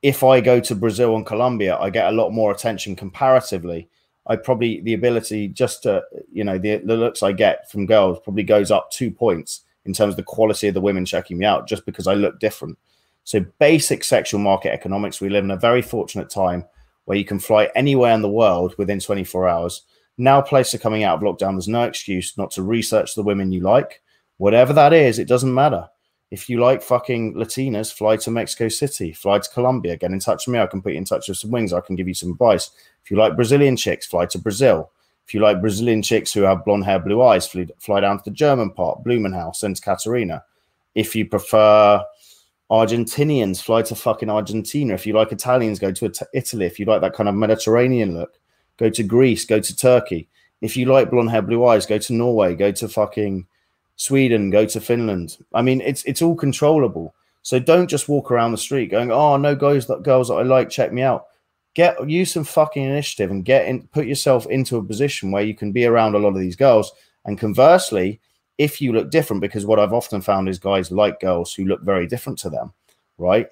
[0.02, 3.90] if I go to Brazil and Colombia, I get a lot more attention comparatively.
[4.26, 8.20] I probably the ability just to you know the, the looks I get from girls
[8.24, 11.46] probably goes up two points in terms of the quality of the women checking me
[11.46, 12.78] out just because I look different.
[13.24, 16.66] So basic sexual market economics, we live in a very fortunate time
[17.06, 19.84] where you can fly anywhere in the world within 24 hours
[20.22, 21.54] now, places are coming out of lockdown.
[21.54, 24.04] There's no excuse not to research the women you like.
[24.38, 25.90] Whatever that is, it doesn't matter.
[26.30, 30.46] If you like fucking Latinas, fly to Mexico City, fly to Colombia, get in touch
[30.46, 30.60] with me.
[30.60, 31.74] I can put you in touch with some wings.
[31.74, 32.70] I can give you some advice.
[33.04, 34.92] If you like Brazilian chicks, fly to Brazil.
[35.26, 38.24] If you like Brazilian chicks who have blonde hair, blue eyes, fly, fly down to
[38.26, 40.44] the German part, Blumenau, Santa Catarina.
[40.94, 42.04] If you prefer
[42.70, 44.94] Argentinians, fly to fucking Argentina.
[44.94, 46.66] If you like Italians, go to Italy.
[46.68, 48.40] If you like that kind of Mediterranean look,
[48.82, 50.28] Go to Greece, go to Turkey.
[50.60, 53.46] If you like blonde hair, blue eyes, go to Norway, go to fucking
[53.96, 55.38] Sweden, go to Finland.
[55.54, 57.14] I mean, it's it's all controllable.
[57.44, 60.42] So don't just walk around the street going, "Oh, no guys that girls that I
[60.42, 61.28] like, check me out."
[61.76, 65.54] Get use some fucking initiative and get in, put yourself into a position where you
[65.54, 66.92] can be around a lot of these girls.
[67.26, 68.20] And conversely,
[68.58, 71.84] if you look different, because what I've often found is guys like girls who look
[71.84, 72.74] very different to them,
[73.20, 73.48] right?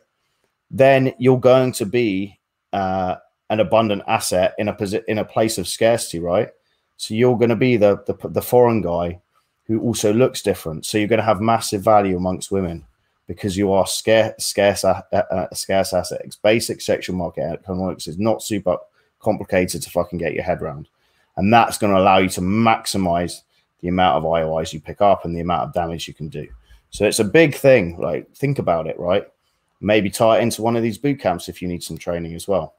[0.72, 2.40] Then you're going to be
[2.74, 3.18] uh,
[3.50, 6.50] an abundant asset in a posi- in a place of scarcity, right?
[6.98, 9.20] So you're going to be the, the the foreign guy
[9.66, 10.86] who also looks different.
[10.86, 12.86] So you're going to have massive value amongst women
[13.28, 14.84] because you are scarce scarce
[15.54, 16.22] scarce asset.
[16.26, 18.78] It's basic sexual market economics is not super
[19.20, 20.90] complicated to fucking get your head around,
[21.38, 23.42] and that's going to allow you to maximize
[23.82, 26.48] the amount of IOIs you pick up and the amount of damage you can do.
[26.90, 27.98] So it's a big thing.
[28.00, 29.26] Like think about it, right?
[29.80, 32.48] Maybe tie it into one of these boot camps if you need some training as
[32.48, 32.74] well.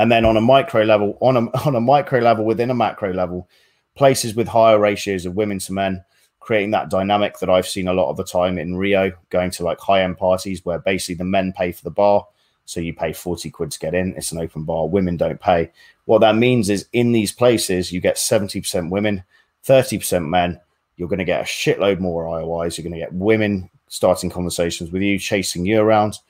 [0.00, 3.12] And then on a micro level, on a, on a micro level within a macro
[3.12, 3.50] level,
[3.94, 6.02] places with higher ratios of women to men,
[6.38, 9.62] creating that dynamic that I've seen a lot of the time in Rio, going to
[9.62, 12.26] like high end parties where basically the men pay for the bar.
[12.64, 14.14] So you pay 40 quid to get in.
[14.16, 14.88] It's an open bar.
[14.88, 15.70] Women don't pay.
[16.06, 19.22] What that means is in these places, you get 70% women,
[19.66, 20.58] 30% men.
[20.96, 22.78] You're going to get a shitload more IOIs.
[22.78, 26.20] You're going to get women starting conversations with you, chasing you around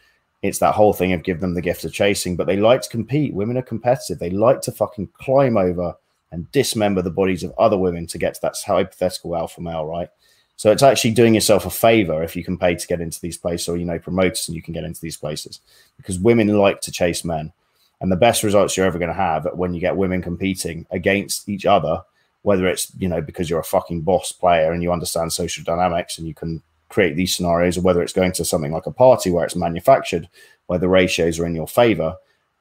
[0.43, 2.89] it's that whole thing of give them the gift of chasing, but they like to
[2.89, 3.35] compete.
[3.35, 4.19] Women are competitive.
[4.19, 5.95] They like to fucking climb over
[6.33, 10.09] and dismember the bodies of other women to get to that hypothetical alpha male, right?
[10.57, 13.37] So it's actually doing yourself a favor if you can pay to get into these
[13.37, 15.61] places or, you know, promoters and you can get into these places
[15.97, 17.53] because women like to chase men.
[18.01, 21.49] And the best results you're ever going to have when you get women competing against
[21.49, 22.03] each other
[22.43, 26.19] whether it's you know because you're a fucking boss player and you understand social dynamics
[26.19, 29.31] and you can create these scenarios, or whether it's going to something like a party
[29.31, 30.29] where it's manufactured,
[30.67, 32.17] where the ratios are in your favor,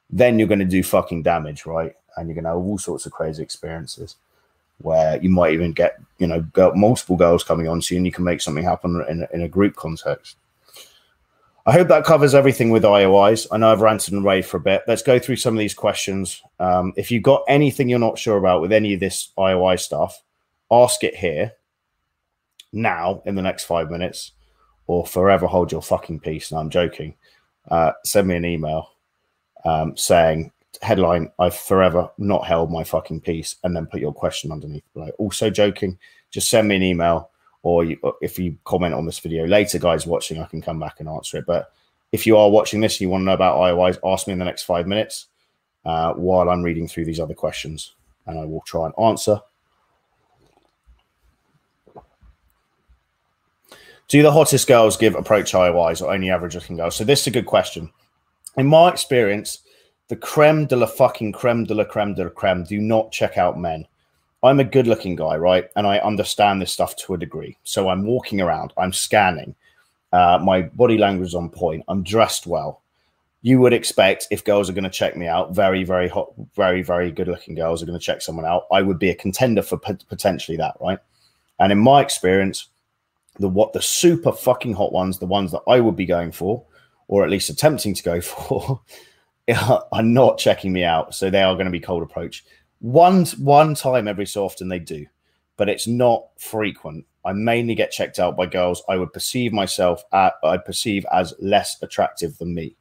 [0.09, 1.93] then you're going to do fucking damage, right?
[2.15, 4.15] And you're going to have all sorts of crazy experiences
[4.79, 8.11] where you might even get you know multiple girls coming on to you and you
[8.11, 10.37] can make something happen in, in a group context.
[11.65, 13.45] I hope that covers everything with IOIs.
[13.51, 14.83] I know I've ranted and raved for a bit.
[14.87, 16.41] Let's go through some of these questions.
[16.59, 20.23] Um, if you've got anything you're not sure about with any of this IOI stuff,
[20.71, 21.53] ask it here
[22.71, 24.33] now in the next five minutes
[24.87, 26.51] or forever hold your fucking peace.
[26.51, 27.15] And I'm joking.
[27.69, 28.89] Uh, send me an email
[29.65, 30.51] um, saying,
[30.81, 35.09] headline, I've forever not held my fucking peace, and then put your question underneath below.
[35.17, 35.97] Also joking,
[36.31, 37.29] just send me an email
[37.61, 40.99] or you, if you comment on this video later, guys watching, I can come back
[40.99, 41.45] and answer it.
[41.45, 41.71] But
[42.11, 44.39] if you are watching this and you want to know about IOIs, ask me in
[44.39, 45.27] the next five minutes
[45.85, 47.93] uh, while I'm reading through these other questions,
[48.25, 49.41] and I will try and answer.
[54.09, 56.95] Do the hottest girls give approach IOIs or only average looking girls?
[56.95, 57.91] So this is a good question.
[58.57, 59.59] In my experience,
[60.07, 63.37] the creme de la fucking creme de la creme de la creme do not check
[63.37, 63.85] out men.
[64.41, 65.69] I'm a good looking guy, right?
[65.75, 67.55] And I understand this stuff to a degree.
[67.63, 69.53] So I'm walking around, I'm scanning.
[70.11, 71.83] Uh, my body language is on point.
[71.87, 72.81] I'm dressed well.
[73.43, 76.81] You would expect if girls are going to check me out, very, very hot, very,
[76.81, 78.65] very good looking girls are going to check someone out.
[78.71, 80.97] I would be a contender for potentially that, right?
[81.59, 82.69] And in my experience,
[83.39, 86.65] the what the super fucking hot ones, the ones that I would be going for,
[87.07, 88.81] or at least attempting to go for,
[89.91, 91.15] are not checking me out.
[91.15, 92.43] So they are going to be cold approach.
[92.79, 95.05] One one time every so often they do,
[95.57, 97.05] but it's not frequent.
[97.25, 101.33] I mainly get checked out by girls I would perceive myself at I perceive as
[101.39, 102.75] less attractive than me.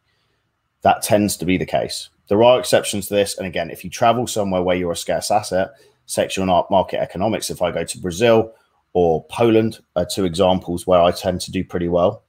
[0.82, 2.09] That tends to be the case.
[2.28, 5.30] There are exceptions to this, and again, if you travel somewhere where you're a scarce
[5.30, 5.70] asset,
[6.09, 7.50] sexual market economics.
[7.50, 8.52] If I go to Brazil
[8.99, 12.24] or Poland, are two examples where I tend to do pretty well.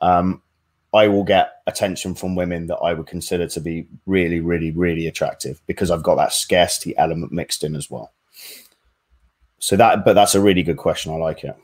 [0.00, 0.40] Um,
[0.94, 5.06] I will get attention from women that I would consider to be really, really, really
[5.08, 8.14] attractive because I've got that scarcity element mixed in as well.
[9.58, 11.12] So that, but that's a really good question.
[11.12, 11.54] I like it.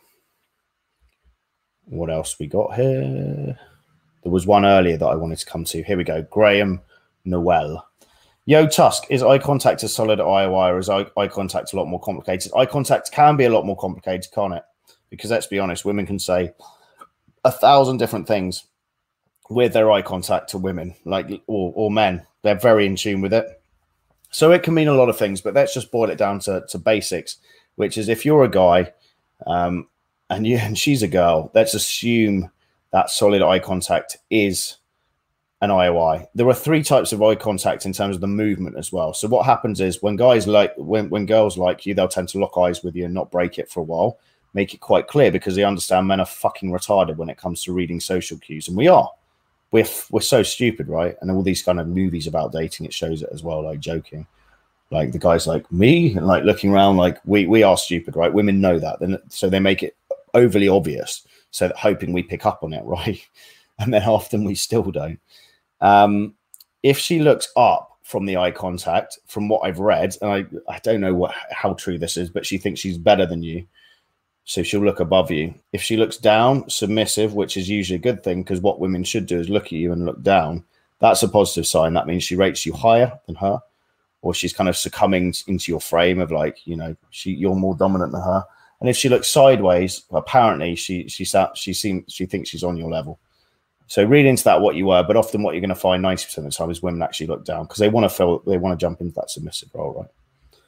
[1.86, 3.58] What else we got here?
[4.22, 5.82] There was one earlier that I wanted to come to.
[5.82, 6.20] Here we go.
[6.30, 6.82] Graham
[7.24, 7.86] Noel.
[8.44, 11.86] Yo, Tusk, is eye contact a solid IOI or is eye, eye contact a lot
[11.86, 12.50] more complicated?
[12.56, 14.64] Eye contact can be a lot more complicated, can't it?
[15.10, 16.52] Because let's be honest, women can say
[17.44, 18.64] a thousand different things
[19.48, 22.26] with their eye contact to women, like or, or men.
[22.42, 23.62] They're very in tune with it.
[24.30, 26.64] So it can mean a lot of things, but let's just boil it down to,
[26.68, 27.36] to basics,
[27.76, 28.92] which is if you're a guy
[29.46, 29.86] um,
[30.30, 32.50] and you and she's a girl, let's assume
[32.90, 34.78] that solid eye contact is
[35.62, 36.26] an IOI.
[36.34, 39.14] There are three types of eye contact in terms of the movement as well.
[39.14, 42.40] So what happens is when guys like when when girls like you, they'll tend to
[42.40, 44.18] lock eyes with you and not break it for a while.
[44.54, 47.72] Make it quite clear because they understand men are fucking retarded when it comes to
[47.72, 49.08] reading social cues, and we are
[49.70, 51.16] we're we're so stupid, right?
[51.20, 54.26] And all these kind of movies about dating, it shows it as well, like joking.
[54.90, 58.32] Like the guys like me, and like looking around, like we we are stupid, right?
[58.32, 59.96] Women know that, then so they make it
[60.34, 63.24] overly obvious, so that hoping we pick up on it, right?
[63.78, 65.20] And then often we still don't.
[65.82, 66.34] Um,
[66.82, 70.78] if she looks up from the eye contact, from what I've read, and I I
[70.78, 73.66] don't know what how true this is, but she thinks she's better than you
[74.44, 75.54] so she'll look above you.
[75.72, 79.26] If she looks down, submissive, which is usually a good thing because what women should
[79.26, 80.64] do is look at you and look down.
[80.98, 81.94] That's a positive sign.
[81.94, 83.60] That means she rates you higher than her,
[84.20, 87.76] or she's kind of succumbing into your frame of like, you know, she you're more
[87.76, 88.44] dominant than her.
[88.80, 91.24] And if she looks sideways, apparently she she
[91.54, 93.20] she seems she thinks she's on your level.
[93.92, 96.38] So read into that what you were, but often what you're going to find 90%
[96.38, 98.72] of the time is women actually look down because they want to feel they want
[98.72, 100.58] to jump into that submissive role, right?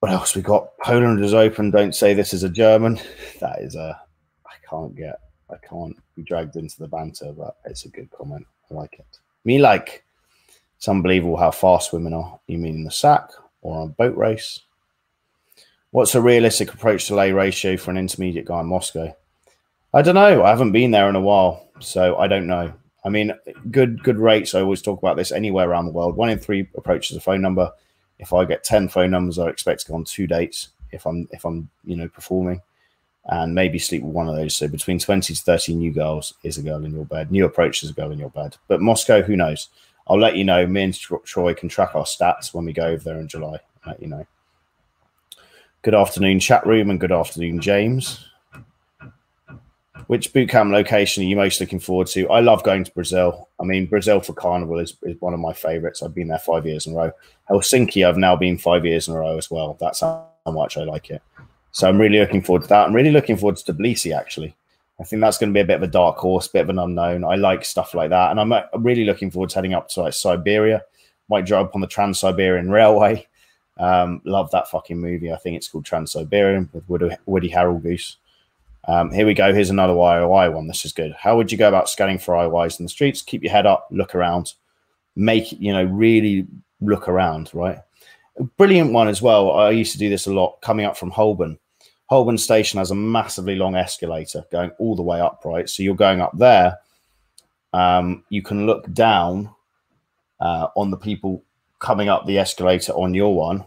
[0.00, 0.76] what else we got?
[0.82, 1.70] Poland is open.
[1.70, 3.00] Don't say this is a German.
[3.40, 3.98] That is a.
[4.44, 5.18] I can't get.
[5.48, 8.46] I can't be dragged into the banter, but it's a good comment.
[8.70, 9.06] I like it.
[9.46, 10.04] Me like.
[10.76, 12.38] It's unbelievable how fast women are.
[12.48, 13.30] You mean in the sack
[13.62, 14.60] or on a boat race?
[15.90, 19.16] What's a realistic approach to lay ratio for an intermediate guy in Moscow?
[19.94, 20.42] I don't know.
[20.42, 22.74] I haven't been there in a while, so I don't know.
[23.04, 23.32] I mean,
[23.70, 24.54] good good rates.
[24.54, 26.16] I always talk about this anywhere around the world.
[26.16, 27.70] One in three approaches a phone number
[28.18, 31.28] if I get ten phone numbers, I expect to go on two dates if I'm
[31.30, 32.62] if I'm you know performing,
[33.26, 34.54] and maybe sleep with one of those.
[34.54, 37.30] So between twenty to thirty new girls is a girl in your bed.
[37.30, 38.56] New approach is a girl in your bed.
[38.68, 39.68] But Moscow, who knows?
[40.06, 40.66] I'll let you know.
[40.66, 43.58] Me and Troy can track our stats when we go over there in July.
[43.84, 44.26] I'll let you know.
[45.82, 48.26] Good afternoon, chat room, and good afternoon, James.
[50.06, 52.28] Which boot camp location are you most looking forward to?
[52.28, 53.48] I love going to Brazil.
[53.60, 56.02] I mean, Brazil for Carnival is, is one of my favorites.
[56.02, 57.12] I've been there five years in a row.
[57.48, 59.76] Helsinki, I've now been five years in a row as well.
[59.80, 61.22] That's how much I like it.
[61.72, 62.86] So I'm really looking forward to that.
[62.86, 64.54] I'm really looking forward to Tbilisi actually.
[65.00, 66.78] I think that's going to be a bit of a dark horse, bit of an
[66.78, 67.24] unknown.
[67.24, 70.02] I like stuff like that, and I'm, I'm really looking forward to heading up to
[70.02, 70.82] like Siberia.
[71.28, 73.26] Might drive up on the Trans Siberian Railway.
[73.78, 75.32] Um, love that fucking movie.
[75.32, 78.16] I think it's called Trans Siberian with Woody, Woody Harrelson.
[78.86, 79.52] Um, here we go.
[79.54, 80.66] Here's another IOI one.
[80.66, 81.14] This is good.
[81.18, 83.22] How would you go about scanning for IOIs in the streets?
[83.22, 84.54] Keep your head up, look around,
[85.16, 86.46] make you know really
[86.80, 87.50] look around.
[87.54, 87.78] Right,
[88.38, 89.52] a brilliant one as well.
[89.52, 91.58] I used to do this a lot coming up from Holborn.
[92.06, 95.42] Holborn Station has a massively long escalator going all the way up.
[95.44, 96.78] Right, so you're going up there.
[97.72, 99.50] Um, you can look down
[100.40, 101.42] uh, on the people
[101.78, 103.64] coming up the escalator on your one,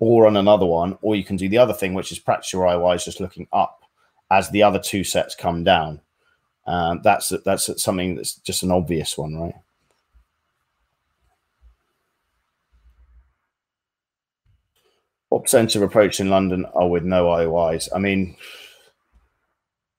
[0.00, 2.66] or on another one, or you can do the other thing, which is practice your
[2.66, 3.85] IOIs just looking up
[4.30, 6.00] as the other two sets come down.
[6.66, 9.54] Um, that's that's something that's just an obvious one, right?
[15.28, 17.88] What percentage of approach in London are with no IOIs?
[17.94, 18.36] I mean,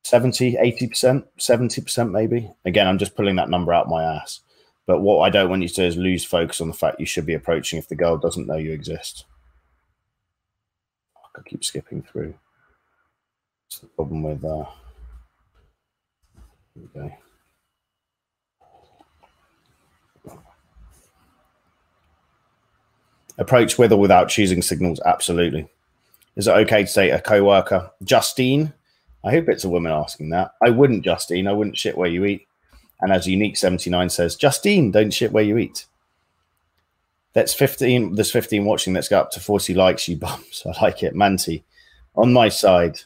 [0.04, 2.50] 70, 80%, 70% maybe.
[2.66, 4.40] Again, I'm just pulling that number out my ass.
[4.86, 7.06] But what I don't want you to do is lose focus on the fact you
[7.06, 9.26] should be approaching if the girl doesn't know you exist.
[11.36, 12.36] I keep skipping through.
[13.82, 14.66] The problem with uh
[16.96, 17.18] okay.
[23.38, 25.68] Approach with or without choosing signals, absolutely.
[26.36, 27.92] Is it okay to say a co-worker?
[28.04, 28.74] Justine,
[29.24, 30.52] I hope it's a woman asking that.
[30.64, 31.48] I wouldn't, Justine.
[31.48, 32.48] I wouldn't shit where you eat.
[33.02, 35.86] And as Unique 79 says, Justine, don't shit where you eat.
[37.34, 38.16] That's 15.
[38.16, 38.94] There's 15 watching.
[38.94, 40.64] Let's go up to 40 likes, you bums.
[40.66, 41.16] I like it.
[41.16, 41.64] Manti,
[42.16, 43.02] on my side.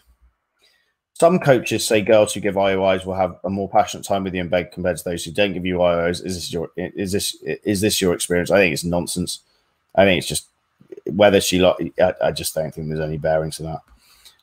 [1.22, 4.44] Some coaches say girls who give IOIs will have a more passionate time with you
[4.46, 6.26] bed compared to those who don't give you IOIs.
[6.26, 8.50] Is this your is this is this your experience?
[8.50, 9.42] I think it's nonsense.
[9.94, 10.48] I think it's just
[11.06, 11.94] whether she like.
[12.02, 13.82] I, I just don't think there's any bearing to that.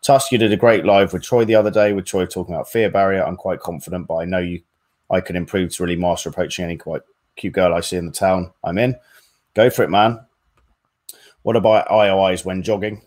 [0.02, 1.92] Tusk, you did a great live with Troy the other day.
[1.92, 4.62] With Troy talking about fear barrier, I'm quite confident, but I know you.
[5.10, 7.02] I can improve to really master approaching any quite
[7.34, 8.52] cute girl I see in the town.
[8.62, 8.94] I'm in.
[9.54, 10.20] Go for it, man.
[11.42, 13.02] What about IOIs when jogging?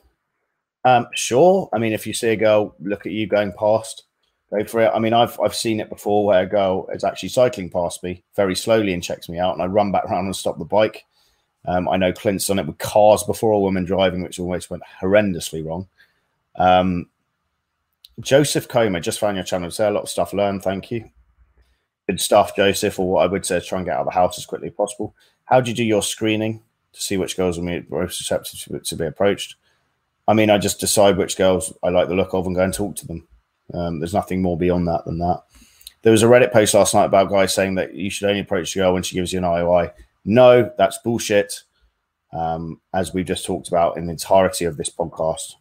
[0.84, 1.70] Um, sure.
[1.74, 4.04] I mean, if you see a girl look at you going past,
[4.52, 4.92] go for it.
[4.94, 8.24] I mean, I've I've seen it before where a girl is actually cycling past me
[8.36, 11.06] very slowly and checks me out, and I run back around and stop the bike.
[11.66, 14.84] Um, I know Clint's done it with cars before, a woman driving, which almost went
[15.02, 15.88] horrendously wrong.
[16.56, 17.08] Um,
[18.20, 19.72] Joseph Comer just found your channel.
[19.72, 20.64] Say a lot of stuff learned.
[20.64, 21.10] Thank you.
[22.08, 23.00] Good stuff, Joseph.
[23.00, 24.70] Or what I would say is try and get out of the house as quickly
[24.70, 25.16] as possible.
[25.46, 26.62] How do you do your screening
[26.94, 29.56] to see which girls are most susceptible to be approached?
[30.28, 32.74] I mean, I just decide which girls I like the look of and go and
[32.74, 33.28] talk to them.
[33.74, 35.42] Um, there's nothing more beyond that than that.
[36.04, 38.76] There was a Reddit post last night about guys saying that you should only approach
[38.76, 39.92] a girl when she gives you an IOI.
[40.26, 41.64] No, that's bullshit.
[42.34, 45.56] Um, as we've just talked about in the entirety of this podcast,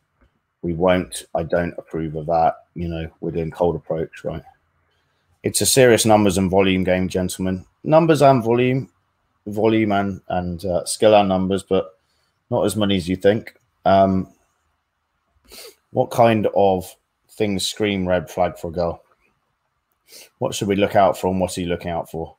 [0.62, 1.24] we won't.
[1.34, 2.56] I don't approve of that.
[2.74, 4.42] You know, we're doing cold approach, right?
[5.42, 7.64] It's a serious numbers and volume game, gentlemen.
[7.82, 8.90] Numbers and volume,
[9.46, 11.98] volume and and uh, skill and numbers, but
[12.50, 13.54] not as many as you think.
[13.84, 14.28] Um,
[15.92, 16.94] what kind of
[17.30, 19.02] things scream red flag for a girl?
[20.38, 22.36] What should we look out for and what are you looking out for?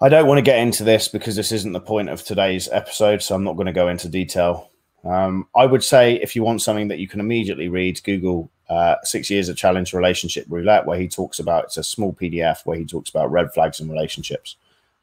[0.00, 3.22] I don't want to get into this because this isn't the point of today's episode,
[3.22, 4.70] so I'm not going to go into detail.
[5.04, 8.96] Um, I would say if you want something that you can immediately read, Google uh,
[9.02, 12.78] Six Years of Challenge Relationship Roulette, where he talks about it's a small PDF where
[12.78, 14.56] he talks about red flags and relationships.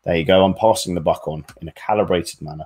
[0.03, 0.43] There you go.
[0.43, 2.65] I'm passing the buck on in a calibrated manner.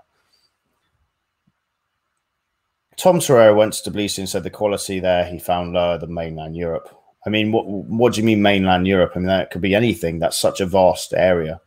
[3.01, 6.55] Tom Torero went to Tbilisi and said the quality there he found lower than mainland
[6.55, 6.95] Europe.
[7.25, 9.13] I mean, what what do you mean mainland Europe?
[9.15, 10.19] I mean, that could be anything.
[10.19, 11.59] That's such a vast area.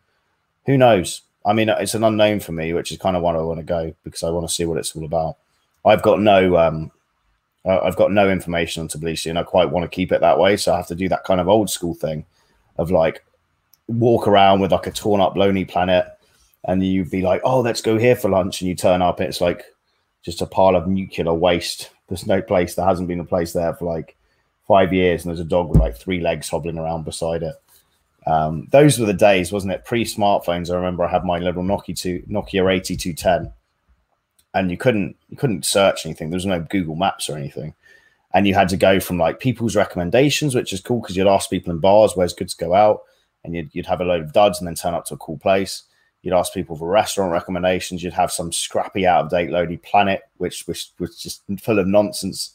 [0.66, 1.22] Who knows?
[1.44, 3.64] I mean, it's an unknown for me, which is kind of what I want to
[3.64, 5.36] go because I want to see what it's all about.
[5.84, 6.92] I've got no, um,
[7.64, 10.56] I've got no information on Tbilisi, and I quite want to keep it that way.
[10.56, 12.26] So I have to do that kind of old school thing
[12.78, 13.24] of like
[13.88, 16.06] walk around with like a torn up Lonely Planet,
[16.62, 19.40] and you'd be like, "Oh, let's go here for lunch," and you turn up, it's
[19.40, 19.64] like
[20.24, 21.90] just a pile of nuclear waste.
[22.08, 22.74] There's no place.
[22.74, 24.16] There hasn't been a place there for like
[24.66, 27.54] five years, and there's a dog with like three legs hobbling around beside it.
[28.26, 29.84] Um, those were the days, wasn't it?
[29.84, 30.70] Pre smartphones.
[30.70, 33.52] I remember I had my little Nokia two, Nokia eighty two ten,
[34.54, 36.30] and you couldn't you couldn't search anything.
[36.30, 37.74] There was no Google Maps or anything,
[38.32, 41.50] and you had to go from like people's recommendations, which is cool because you'd ask
[41.50, 43.02] people in bars where's good to go out,
[43.44, 45.38] and you'd, you'd have a load of duds and then turn up to a cool
[45.38, 45.82] place.
[46.24, 48.02] You'd ask people for restaurant recommendations.
[48.02, 51.86] You'd have some scrappy, out of date, Lonely Planet, which was, was just full of
[51.86, 52.54] nonsense.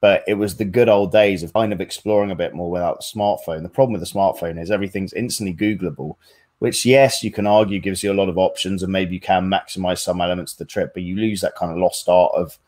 [0.00, 2.96] But it was the good old days of kind of exploring a bit more without
[2.96, 3.62] the smartphone.
[3.62, 6.16] The problem with the smartphone is everything's instantly Googleable,
[6.60, 9.50] which, yes, you can argue gives you a lot of options and maybe you can
[9.50, 12.58] maximize some elements of the trip, but you lose that kind of lost art of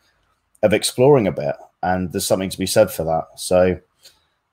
[0.61, 3.27] of exploring a bit, and there's something to be said for that.
[3.35, 3.77] So,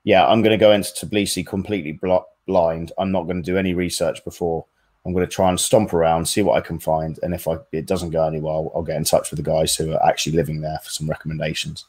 [0.03, 2.91] yeah, I'm going to go into Tbilisi completely bl- blind.
[2.97, 4.65] I'm not going to do any research before.
[5.05, 7.57] I'm going to try and stomp around, see what I can find, and if I,
[7.71, 10.35] it doesn't go anywhere, I'll, I'll get in touch with the guys who are actually
[10.35, 11.85] living there for some recommendations.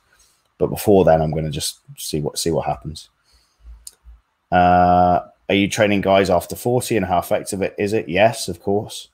[0.59, 3.09] But before then, I'm going to just see what see what happens.
[4.51, 8.09] Uh, are you training guys after 40 and how effective it is it?
[8.09, 9.09] Yes, of course.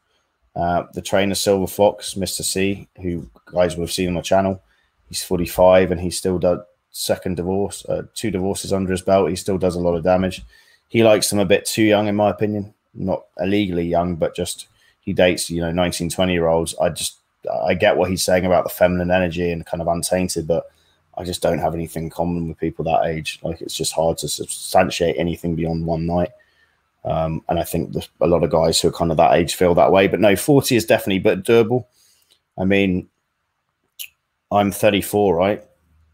[0.55, 2.43] Uh, the trainer Silver Fox, Mr.
[2.43, 4.61] C, who guys will have seen on the channel,
[5.09, 9.31] he's 45 and he still does second divorce, uh, two divorces under his belt.
[9.31, 10.43] He still does a lot of damage.
[10.89, 12.75] He likes them a bit too young, in my opinion.
[12.99, 14.69] Not illegally young, but just
[15.01, 16.75] he dates, you know, 19, 20 year olds.
[16.81, 17.19] I just,
[17.65, 20.71] I get what he's saying about the feminine energy and kind of untainted, but
[21.17, 23.41] I just don't have anything in common with people that age.
[23.43, 26.31] Like it's just hard to substantiate anything beyond one night.
[27.05, 29.75] Um, and I think a lot of guys who are kind of that age feel
[29.75, 30.09] that way.
[30.09, 31.87] But no, 40 is definitely but doable.
[32.59, 33.09] I mean,
[34.51, 35.65] I'm 34, right?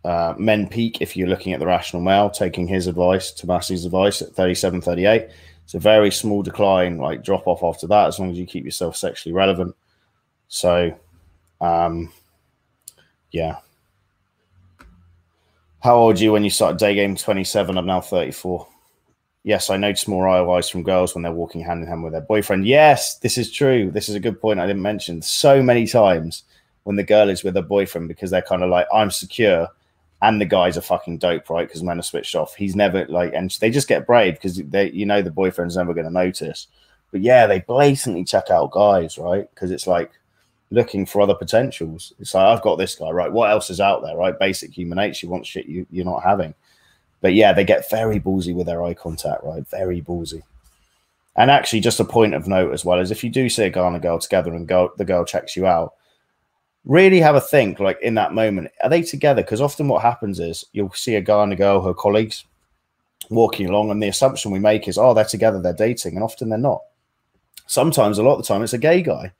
[0.05, 4.21] Uh, men peak if you're looking at the rational male, taking his advice, Tomassi's advice
[4.21, 5.29] at 37, 38.
[5.65, 8.65] It's a very small decline, like drop off after that, as long as you keep
[8.65, 9.75] yourself sexually relevant.
[10.49, 10.95] So,
[11.61, 12.13] um,
[13.31, 13.59] yeah,
[15.85, 17.15] how old are you when you started day game?
[17.15, 17.77] 27.
[17.77, 18.67] I'm now 34.
[19.43, 22.23] Yes, I notice more IOIs from girls when they're walking hand in hand with their
[22.23, 22.67] boyfriend.
[22.67, 23.91] Yes, this is true.
[23.91, 25.21] This is a good point I didn't mention.
[25.21, 26.45] So many times
[26.85, 29.69] when the girl is with her boyfriend because they're kind of like, I'm secure.
[30.25, 31.69] And the guys are fucking dope, right?
[31.69, 32.55] Because men are switched off.
[32.55, 35.95] He's never like, and they just get brave because they, you know, the boyfriend's never
[35.95, 36.67] going to notice.
[37.13, 39.49] But yeah, they blatantly check out guys, right?
[39.55, 40.11] Because it's like,
[40.71, 42.13] looking for other potentials.
[42.19, 43.33] It's like I've got this guy, right?
[43.33, 44.39] What else is out there, right?
[44.39, 45.27] Basic human nature.
[45.27, 46.55] You want shit you, you're not having.
[47.21, 49.67] But yeah, they get very ballsy with their eye contact, right?
[49.69, 50.43] Very ballsy.
[51.37, 53.71] And actually, just a point of note as well is if you do see a
[53.71, 55.95] guy and a girl together and the girl checks you out,
[56.85, 59.43] really have a think like in that moment, are they together?
[59.43, 62.45] Because often what happens is you'll see a guy and a girl, her colleagues,
[63.31, 66.49] walking along, and the assumption we make is, oh, they're together, they're dating, and often
[66.49, 66.83] they're not.
[67.67, 69.33] Sometimes, a lot of the time, it's a gay guy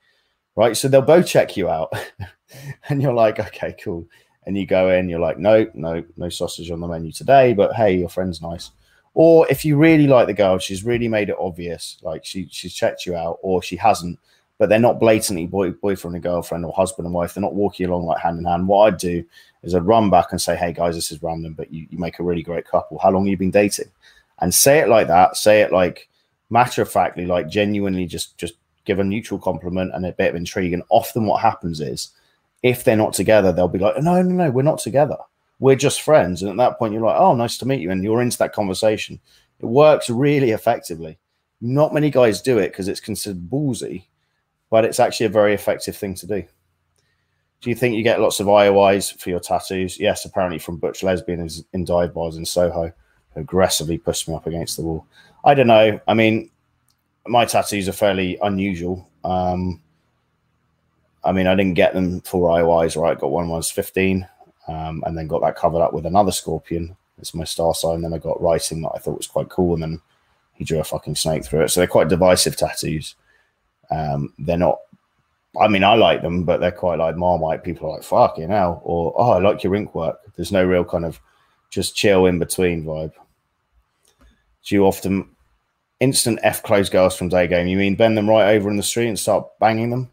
[0.55, 0.75] right?
[0.75, 1.93] So they'll both check you out,
[2.89, 4.07] and you're like, okay, cool.
[4.45, 7.73] And you go in, you're like, no, no, no sausage on the menu today, but
[7.73, 8.71] hey, your friend's nice.
[9.13, 12.73] Or if you really like the girl, she's really made it obvious, like she she's
[12.73, 14.19] checked you out, or she hasn't,
[14.57, 17.33] but they're not blatantly boy, boyfriend and girlfriend or husband and wife.
[17.33, 18.67] They're not walking along like hand in hand.
[18.67, 19.23] What I'd do
[19.63, 22.19] is I'd run back and say, hey guys, this is random, but you, you make
[22.19, 22.97] a really great couple.
[22.99, 23.91] How long have you been dating?
[24.39, 25.37] And say it like that.
[25.37, 26.07] Say it like
[26.49, 30.35] matter of factly, like genuinely just just give a neutral compliment and a bit of
[30.35, 30.73] intrigue.
[30.73, 32.11] And often what happens is
[32.63, 35.17] if they're not together, they'll be like, no, no, no, we're not together.
[35.59, 36.41] We're just friends.
[36.41, 37.91] And at that point, you're like, oh, nice to meet you.
[37.91, 39.19] And you're into that conversation.
[39.59, 41.17] It works really effectively.
[41.61, 44.05] Not many guys do it because it's considered ballsy,
[44.69, 46.43] but it's actually a very effective thing to do.
[47.61, 49.99] Do you think you get lots of IOIs for your tattoos?
[49.99, 52.91] Yes, apparently from Butch Lesbian in dive bars in Soho,
[53.33, 55.05] who aggressively pushed me up against the wall.
[55.43, 55.99] I don't know.
[56.07, 56.51] I mean,
[57.27, 59.09] my tattoos are fairly unusual.
[59.23, 59.81] Um,
[61.23, 63.17] I mean, I didn't get them for IOIs, right?
[63.17, 64.27] Got one when I was 15,
[64.67, 66.95] um, and then got that covered up with another scorpion.
[67.17, 68.01] It's my star sign.
[68.01, 70.01] Then I got writing that I thought was quite cool, and then
[70.53, 71.69] he drew a fucking snake through it.
[71.69, 73.15] So they're quite divisive tattoos.
[73.91, 74.79] Um, they're not.
[75.59, 77.63] I mean, I like them, but they're quite like Marmite.
[77.63, 80.65] People are like, "Fuck you know," or "Oh, I like your ink work." There's no
[80.65, 81.19] real kind of
[81.69, 83.13] just chill in between vibe.
[84.65, 85.29] Do you often
[85.99, 87.67] instant F close girls from day game.
[87.67, 90.09] You mean bend them right over in the street and start banging them?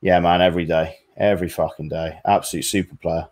[0.00, 2.18] Yeah, man, every day, every fucking day.
[2.24, 3.28] Absolute super player.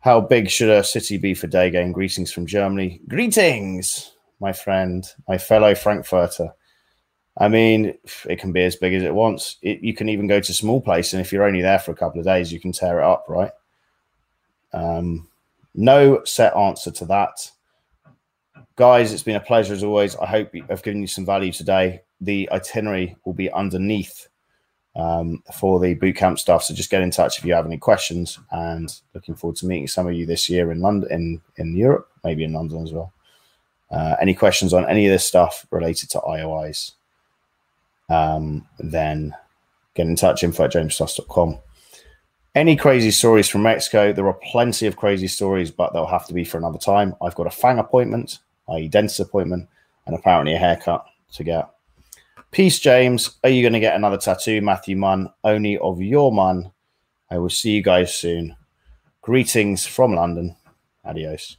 [0.00, 1.92] How big should a city be for day game?
[1.92, 3.00] Greetings from Germany.
[3.08, 6.52] Greetings, my friend, my fellow Frankfurter.
[7.38, 7.94] I mean,
[8.28, 9.56] it can be as big as it wants.
[9.62, 11.96] It, you can even go to small place, and if you're only there for a
[11.96, 13.52] couple of days, you can tear it up, right?
[14.72, 15.28] Um,
[15.74, 17.50] no set answer to that.
[18.76, 20.16] Guys, it's been a pleasure as always.
[20.16, 22.02] I hope I've given you some value today.
[22.20, 24.28] The itinerary will be underneath
[24.94, 26.64] um, for the boot camp stuff.
[26.64, 28.38] So just get in touch if you have any questions.
[28.50, 32.10] And looking forward to meeting some of you this year in London, in in Europe,
[32.24, 33.12] maybe in London as well.
[33.90, 36.92] Uh, any questions on any of this stuff related to IOIs?
[38.08, 39.34] Um, then
[39.94, 40.42] get in touch.
[40.42, 41.58] Info at jamestusk.com.
[42.54, 44.12] Any crazy stories from Mexico?
[44.12, 47.14] There are plenty of crazy stories, but they'll have to be for another time.
[47.22, 48.38] I've got a FANG appointment
[48.68, 49.68] i.e., dentist appointment,
[50.06, 51.68] and apparently a haircut to get.
[52.50, 53.38] Peace, James.
[53.42, 55.30] Are you going to get another tattoo, Matthew Munn?
[55.44, 56.70] Only of your Munn.
[57.30, 58.56] I will see you guys soon.
[59.22, 60.56] Greetings from London.
[61.04, 61.56] Adios.